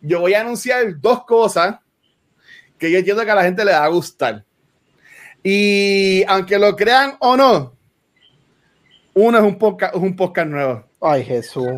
[0.00, 1.76] yo voy a anunciar dos cosas
[2.78, 4.44] que yo entiendo que a la gente le va a gustar.
[5.42, 7.76] Y aunque lo crean o no,
[9.14, 10.84] uno es un podcast, es un podcast nuevo.
[11.00, 11.64] Ay, Jesús.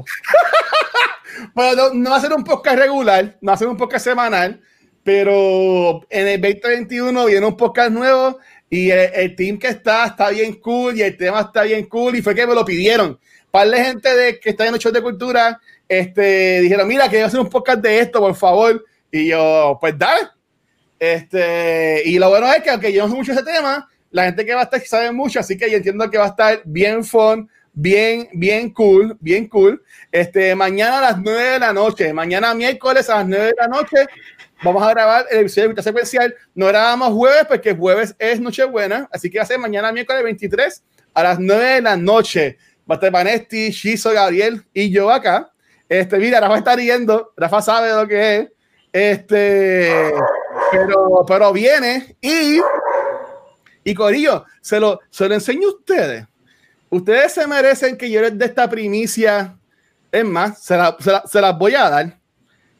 [1.55, 4.05] Bueno, no, no va a ser un podcast regular, no va a ser un podcast
[4.05, 4.61] semanal,
[5.03, 8.39] pero en el 2021 viene un podcast nuevo
[8.71, 12.15] y el, el team que está está bien cool y el tema está bien cool
[12.15, 13.19] y fue que me lo pidieron.
[13.51, 15.59] Par de gente de, que está en los shows de cultura
[15.93, 18.83] este, dijeron, mira, que hacer un podcast de esto, por favor.
[19.11, 20.23] Y yo, pues dale.
[21.03, 24.47] Este, y lo bueno es que aunque yo no sé mucho ese tema, la gente
[24.47, 27.05] que va a estar sabe mucho, así que yo entiendo que va a estar bien
[27.05, 29.83] fun, bien, bien cool, bien cool.
[30.13, 33.67] Este, mañana a las 9 de la noche, mañana miércoles a las 9 de la
[33.67, 33.97] noche,
[34.63, 36.37] vamos a grabar el episodio de Vista Secuencial.
[36.55, 40.85] No grabamos jueves porque jueves es Nochebuena, así que va a ser mañana miércoles 23
[41.15, 42.59] a las 9 de la noche.
[42.89, 45.51] Va a estar Vanesti, Shizo, Gabriel y yo acá.
[45.89, 48.49] Este, mira, Rafa está riendo, Rafa sabe lo que es.
[48.93, 50.13] Este,
[50.73, 52.59] pero, pero viene y,
[53.85, 56.25] y Corillo, se lo, se lo enseño a ustedes.
[56.91, 59.57] Ustedes se merecen que yo les dé esta primicia.
[60.11, 62.19] Es más, se, la- se la- se las voy a dar.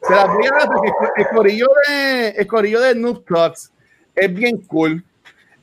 [0.07, 3.71] Se las voy a dar porque el corillo de, el corillo de Noob Talks
[4.15, 5.03] es bien cool.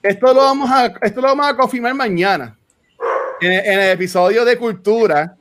[0.03, 2.57] Esto lo vamos a, esto lo vamos a confirmar mañana.
[3.41, 5.37] En, en el episodio de cultura.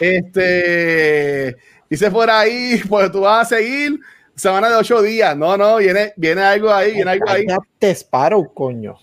[0.00, 1.56] Este
[1.88, 3.98] dice por ahí, pues tú vas a seguir
[4.36, 5.36] semana de ocho días.
[5.36, 7.46] No, no, viene, viene algo ahí, viene algo ahí.
[7.78, 8.98] Te Sparrow, coño.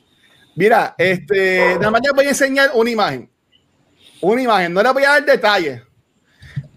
[0.56, 3.30] Mira, este, nada más les voy a enseñar una imagen.
[4.22, 5.82] Una imagen, no les voy a dar detalles.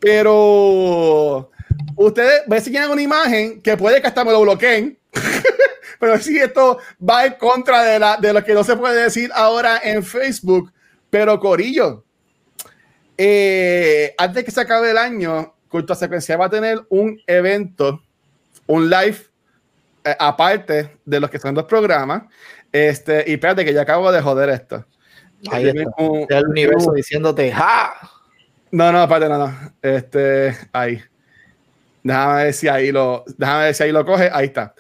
[0.01, 1.51] Pero
[1.95, 4.99] ustedes ven si tienen una imagen que puede que hasta me lo bloqueen.
[6.01, 9.31] pero si esto va en contra de, la, de lo que no se puede decir
[9.35, 10.73] ahora en Facebook.
[11.11, 12.05] Pero Corillo,
[13.17, 18.03] eh, antes que se acabe el año, Cultura Secuencial va a tener un evento,
[18.67, 19.17] un live
[20.05, 22.23] eh, aparte de los que son los programas.
[22.73, 24.85] Este, y espérate que ya acabo de joder esto.
[25.51, 25.85] Ahí está.
[25.99, 27.95] Un- El universo diciéndote, ¡ja!
[28.71, 29.73] no, no, espérate, no, no.
[29.83, 31.03] Este, ahí.
[32.03, 34.31] Déjame ver si ahí lo, déjame ver si ahí lo coge.
[34.33, 34.75] Ahí está.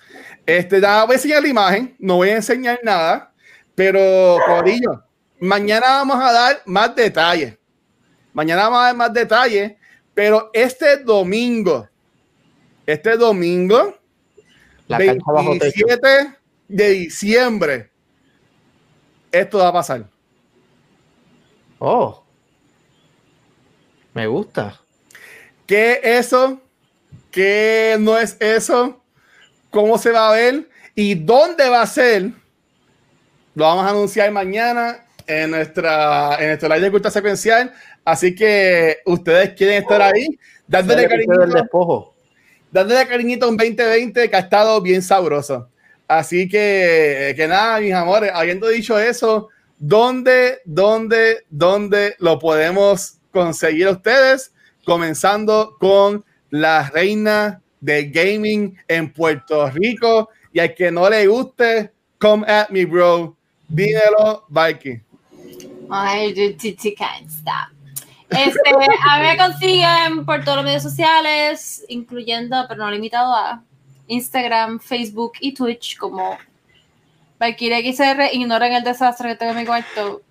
[0.45, 1.97] Este, ya voy a enseñar la imagen.
[1.99, 3.33] No voy a enseñar nada.
[3.75, 5.03] Pero, Corillo,
[5.41, 7.59] mañana vamos a dar más detalles.
[8.33, 9.73] Mañana vamos a dar más detalles.
[10.15, 11.89] Pero este domingo,
[12.87, 13.99] este domingo,
[14.89, 15.87] La cancha bajo techo.
[15.87, 16.37] 27
[16.69, 17.91] de diciembre,
[19.33, 20.09] esto va a pasar.
[21.79, 22.25] Oh,
[24.15, 24.81] Me gusta.
[25.67, 26.61] ¿Qué es eso?
[27.31, 29.03] ¿Qué no es eso?
[29.71, 30.71] ¿Cómo se va a ver?
[30.95, 32.31] ¿Y dónde va a ser?
[33.55, 37.75] Lo vamos a anunciar mañana en nuestra en nuestro live de cultura secuencial.
[38.05, 42.15] Así que ustedes quieren estar ahí, dándole cariñito,
[42.71, 45.69] dándole cariñito un 2020 que ha estado bien sabroso.
[46.09, 49.49] Así que, que nada, mis amores, habiendo dicho eso,
[49.79, 54.53] ¿dónde, dónde, dónde lo podemos conseguir ustedes?
[54.85, 60.31] Comenzando con la reina del gaming en Puerto Rico.
[60.53, 63.37] Y al que no le guste, come at me, bro.
[63.69, 65.03] Dímelo, Viking.
[65.91, 66.33] Ay,
[66.97, 67.76] can't stop.
[68.31, 68.71] Este,
[69.09, 73.63] a mí me consiguen por todos los medios sociales, incluyendo, pero no limitado a
[74.09, 76.37] Instagram, Facebook y Twitch como
[77.39, 78.31] Valkyrie XR.
[78.33, 80.23] Ignoren el desastre que tengo en mi cuarto.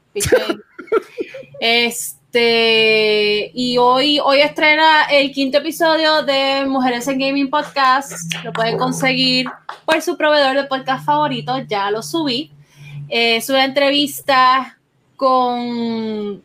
[1.59, 8.33] Este, y hoy, hoy estrena el quinto episodio de Mujeres en Gaming Podcast.
[8.43, 9.47] Lo pueden conseguir
[9.85, 11.57] por su proveedor de podcast favorito.
[11.59, 12.51] Ya lo subí.
[13.07, 14.77] Es una entrevista
[15.15, 16.43] con,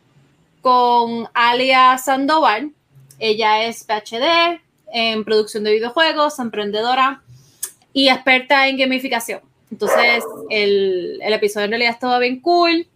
[0.61, 2.71] con Alia Sandoval.
[3.19, 4.61] Ella es PhD
[4.93, 7.21] en producción de videojuegos, emprendedora
[7.93, 9.41] y experta en gamificación.
[9.71, 12.87] Entonces, el, el episodio en realidad estaba bien cool.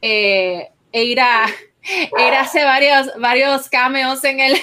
[0.00, 1.46] Eh, Eira,
[2.18, 4.56] Eira hace varios, varios cameos en el,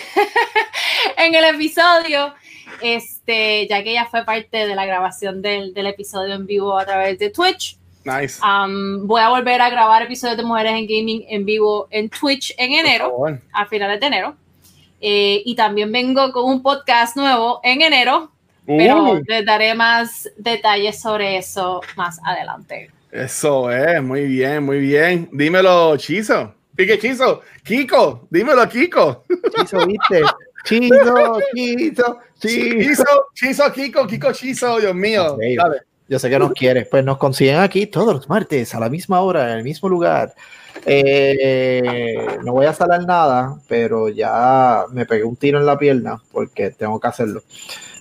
[1.18, 2.34] en el episodio,
[2.82, 6.86] este, ya que ella fue parte de la grabación del, del episodio en vivo a
[6.86, 7.79] través de Twitch.
[8.04, 8.40] Nice.
[8.42, 12.54] Um, voy a volver a grabar episodios de Mujeres en Gaming en vivo en Twitch
[12.58, 14.36] en enero, a finales de enero.
[15.02, 18.32] Eh, y también vengo con un podcast nuevo en enero,
[18.66, 19.22] pero uh.
[19.26, 22.90] les daré más detalles sobre eso más adelante.
[23.12, 25.30] Eso es, muy bien, muy bien.
[25.32, 26.54] Dímelo, Chizo.
[26.76, 27.42] Pique Chizo.
[27.64, 29.26] Kiko, dímelo, Kiko.
[29.56, 30.22] Chizo, viste.
[30.66, 33.04] Chizo, Chizo, Chizo.
[33.34, 35.38] Chizo, Kiko, Kiko, Chizo, Dios mío.
[36.10, 36.88] Yo sé que nos quieres.
[36.88, 40.34] Pues nos consiguen aquí todos los martes a la misma hora, en el mismo lugar.
[40.86, 46.18] Eh, no voy a salar nada, pero ya me pegué un tiro en la pierna
[46.32, 47.44] porque tengo que hacerlo.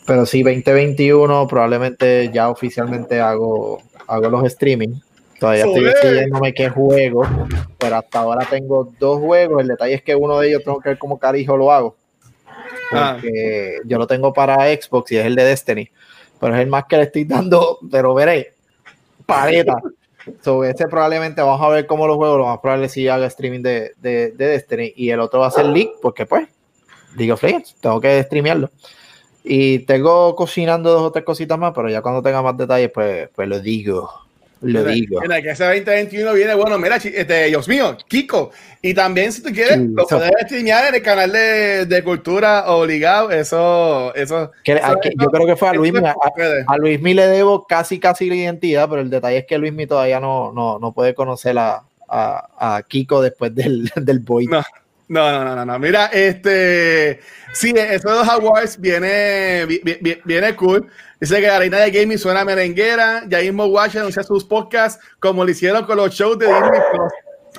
[0.07, 5.01] Pero sí, 2021 probablemente ya oficialmente hago, hago los streaming.
[5.39, 7.27] Todavía estoy decidiéndome qué juego,
[7.79, 9.61] pero hasta ahora tengo dos juegos.
[9.61, 11.95] El detalle es que uno de ellos tengo que ver cómo carijo lo hago.
[12.91, 13.19] Ah.
[13.21, 15.91] Porque yo lo tengo para Xbox y es el de Destiny.
[16.41, 18.55] Pero es el más que le estoy dando, pero veré,
[19.27, 19.77] paleta.
[20.43, 22.37] So, ese probablemente vamos a ver cómo lo juego.
[22.37, 24.93] Lo más probable es si haga streaming de, de, de, Destiny.
[24.95, 26.47] Y el otro va a ser League, porque pues,
[27.17, 28.71] League of Legends, tengo que streamearlo.
[29.43, 33.31] Y tengo cocinando dos o tres cositas más, pero ya cuando tenga más detalles, pues,
[33.35, 34.28] pues lo digo.
[34.61, 35.21] Lo digo.
[35.21, 36.79] Mira, que ese 2021 viene bueno.
[36.79, 38.51] Mira, este, Dios mío, Kiko.
[38.83, 43.31] Y también, si tú quieres, lo puedes streamear en el canal de, de Cultura Obligado.
[43.31, 45.93] Eso, eso, Yo creo que fue a Luis.
[45.97, 46.15] A,
[46.67, 50.21] a Luis le debo casi, casi la identidad, pero el detalle es que Luis todavía
[50.21, 54.47] no, no, no puede conocer a, a, a Kiko después del, del Boy.
[54.47, 54.63] No.
[55.09, 57.21] No, no, no, no, Mira, este.
[57.55, 60.87] Sí, eso de los awards viene, viene, viene cool.
[61.19, 63.25] Dice que la reina de gaming suena merenguera.
[63.27, 66.81] Ya mismo Watch anuncia sus podcasts como lo hicieron con los shows de Disney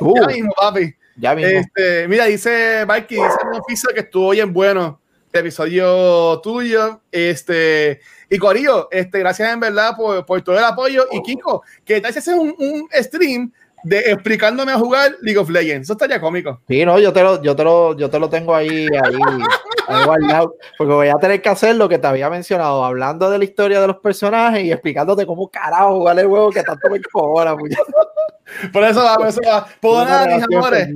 [0.02, 0.95] Uh, ya mismo, papi.
[1.18, 1.60] Ya mismo.
[1.60, 5.02] Este, mira, dice Mikey, dice un oficio que estuvo bien bueno.
[5.34, 7.02] El episodio tuyo.
[7.12, 11.08] Este, y Corillo, este, gracias en verdad por, por todo el apoyo.
[11.12, 13.52] Y Kiko, que tal si haces un, un stream
[13.84, 15.86] de explicándome a jugar League of Legends.
[15.86, 16.61] Eso estaría cómico.
[16.67, 20.55] Sí, no, yo te lo, yo te lo, yo te lo tengo ahí, ahí, guardado,
[20.77, 23.82] porque voy a tener que hacer lo que te había mencionado, hablando de la historia
[23.82, 27.55] de los personajes y explicándote cómo carajo jugar el juego que tanto me cobra.
[28.73, 29.67] por eso va, por eso va.
[29.80, 30.89] Por nada, mis amores.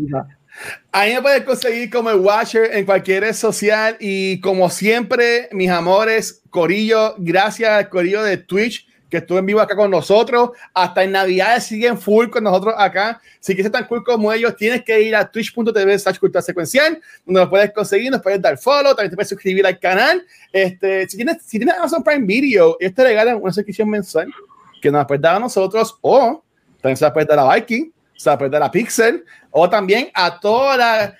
[0.91, 5.69] Ahí me puedes conseguir como el Watcher en cualquier red social y como siempre, mis
[5.69, 10.49] amores, Corillo, gracias al Corillo de Twitch que estuvo en vivo acá con nosotros.
[10.73, 13.21] Hasta en Navidades siguen full con nosotros acá.
[13.39, 17.41] Si quieres tan cool como ellos, tienes que ir a twitch.tv slash cultura secuencial, donde
[17.41, 20.25] nos puedes conseguir, nos puedes dar follow, también te puedes suscribir al canal.
[20.51, 24.33] Este, si tienes, si tienes Amazon Prime Video, ellos te regalan una suscripción mensual
[24.81, 26.43] que nos puedes dar a nosotros o
[26.81, 30.09] también se la puedes dar a Viking, se la puedes dar a Pixel o también
[30.15, 31.15] a toda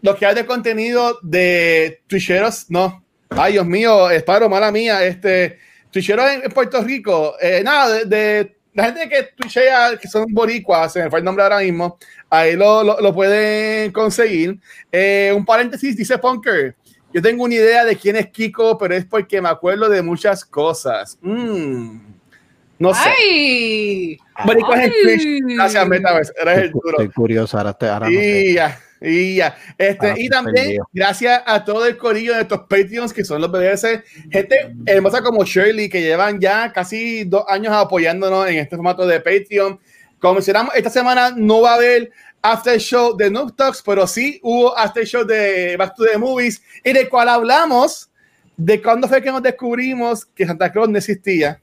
[0.00, 2.70] los que hay de contenido de Twitcheros.
[2.70, 5.58] No, ay Dios mío, esparo, mala mía, este
[5.94, 11.04] Twitcheros en, Puerto Rico, eh, nada, de, la gente que twitchea, que son boricuas, se
[11.04, 14.58] me fue el nombre ahora mismo, ahí lo, lo, pueden conseguir.
[14.90, 16.74] Eh, un paréntesis, dice Punker,
[17.12, 20.44] yo tengo una idea de quién es Kiko, pero es porque me acuerdo de muchas
[20.44, 21.16] cosas.
[21.22, 21.98] Mm,
[22.80, 23.10] no sé.
[23.16, 24.18] ¡Ay!
[24.44, 25.56] Boricuas en Twitch.
[25.56, 26.32] Gracias, Metaverse.
[26.42, 26.90] Eres el duro.
[26.90, 28.56] Estoy curioso, ahora, te, ahora sí,
[29.04, 29.56] Y ya.
[29.76, 30.88] Este, Ah, y también, perdido.
[30.92, 35.44] gracias a todo el corillo de estos Patreons que son los BBS, gente hermosa como
[35.44, 39.78] Shirley, que llevan ya casi dos años apoyándonos en este formato de Patreon.
[40.18, 44.40] Como mencionamos, esta semana no va a haber after show de Noob Talks, pero sí
[44.42, 48.10] hubo after show de Back to the Movies, y de cual hablamos
[48.56, 51.60] de cuándo fue que nos descubrimos que Santa Claus no existía.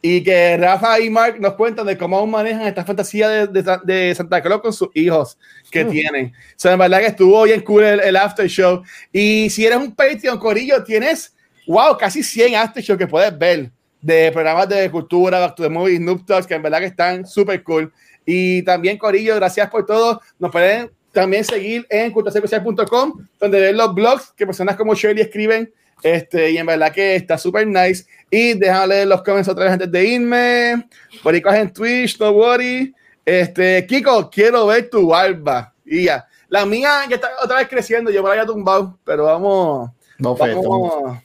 [0.00, 3.78] Y que Rafa y Mark nos cuentan de cómo aún manejan esta fantasía de, de-
[3.84, 5.36] de Santa Claus con sus hijos
[5.72, 5.90] que Mm.
[5.90, 6.26] tienen.
[6.26, 8.82] O sea, en verdad que estuvo bien cool el, el after show.
[9.12, 11.34] Y si eres un Patreon, Corillo, tienes,
[11.66, 13.70] wow, casi 100 after show que puedes ver
[14.00, 17.26] de programas de cultura, Back to the Movies, Noob Talks, que en verdad que están
[17.26, 17.92] súper cool.
[18.24, 20.20] Y también, Corillo, gracias por todo.
[20.38, 25.72] Nos pueden también seguir en culturasecuencial.com, donde ven los blogs que personas como Shirley escriben.
[26.02, 28.06] Este, y en verdad que está súper nice.
[28.30, 30.88] Y déjame leer los comments otra vez antes de irme.
[31.22, 32.94] Boricos en Twitch, no worry.
[33.24, 35.72] Este, Kiko, quiero ver tu barba.
[35.84, 36.26] Y ya.
[36.48, 38.10] La mía ya está otra vez creciendo.
[38.10, 39.90] Yo me la había tumbado, pero vamos.
[40.18, 40.62] Bofetón.
[40.62, 41.18] vamos.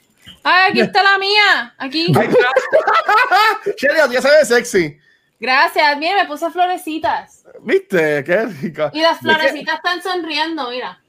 [0.44, 1.74] Ay, aquí está la mía.
[1.78, 2.12] Aquí.
[2.18, 3.72] Ahí está.
[3.78, 4.98] Shirley, ya se ve sexy.
[5.40, 5.98] Gracias.
[5.98, 7.46] Mira, me puse florecitas.
[7.62, 8.24] ¿Viste?
[8.24, 8.90] Qué rico.
[8.94, 11.02] Y las florecitas están sonriendo, mira.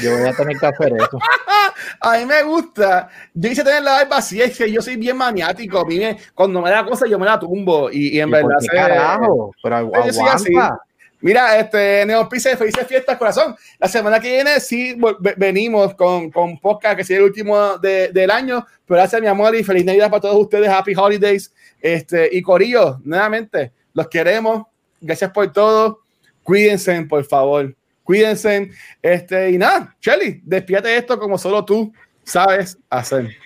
[0.00, 1.18] Yo voy a tener que hacer eso.
[2.00, 3.08] A mí me gusta.
[3.34, 5.80] Yo quise tener la barba así, es que yo soy bien maniático.
[5.80, 7.90] A mí me- cuando me da cosa, yo me la tumbo.
[7.90, 8.58] Y, y en ¿Y verdad.
[8.60, 9.52] se- carajo?
[9.62, 10.54] Pero Yo así.
[10.56, 10.78] aguanta.
[11.20, 13.54] Mira, este, Neon Pizza, felices fiestas, corazón.
[13.78, 14.96] La semana que viene sí
[15.36, 18.66] venimos con, con podcast, que sea el último de- del año.
[18.86, 20.68] Pero gracias, mi amor, y feliz Navidad para todos ustedes.
[20.68, 21.52] Happy Holidays.
[21.80, 24.64] Este, y Corillo, nuevamente, los queremos.
[25.00, 26.00] Gracias por todo.
[26.42, 27.72] Cuídense, por favor.
[28.04, 28.70] Cuídense.
[29.00, 31.92] Este, y nada, Shelly, despídate de esto como solo tú
[32.24, 33.36] sabes hacer.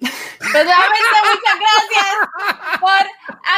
[0.00, 3.06] Totalmente, muchas gracias por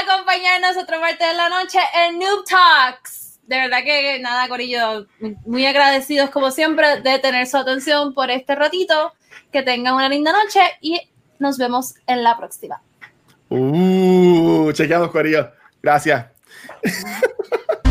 [0.03, 3.39] acompañarnos otra parte de la noche en Noob Talks.
[3.47, 5.07] De verdad que nada, Corillo,
[5.47, 9.13] muy agradecidos como siempre de tener su atención por este ratito.
[9.51, 11.01] Que tengan una linda noche y
[11.39, 12.81] nos vemos en la próxima.
[13.49, 15.51] Uh, chequeamos, Corillo.
[15.83, 16.27] Gracias.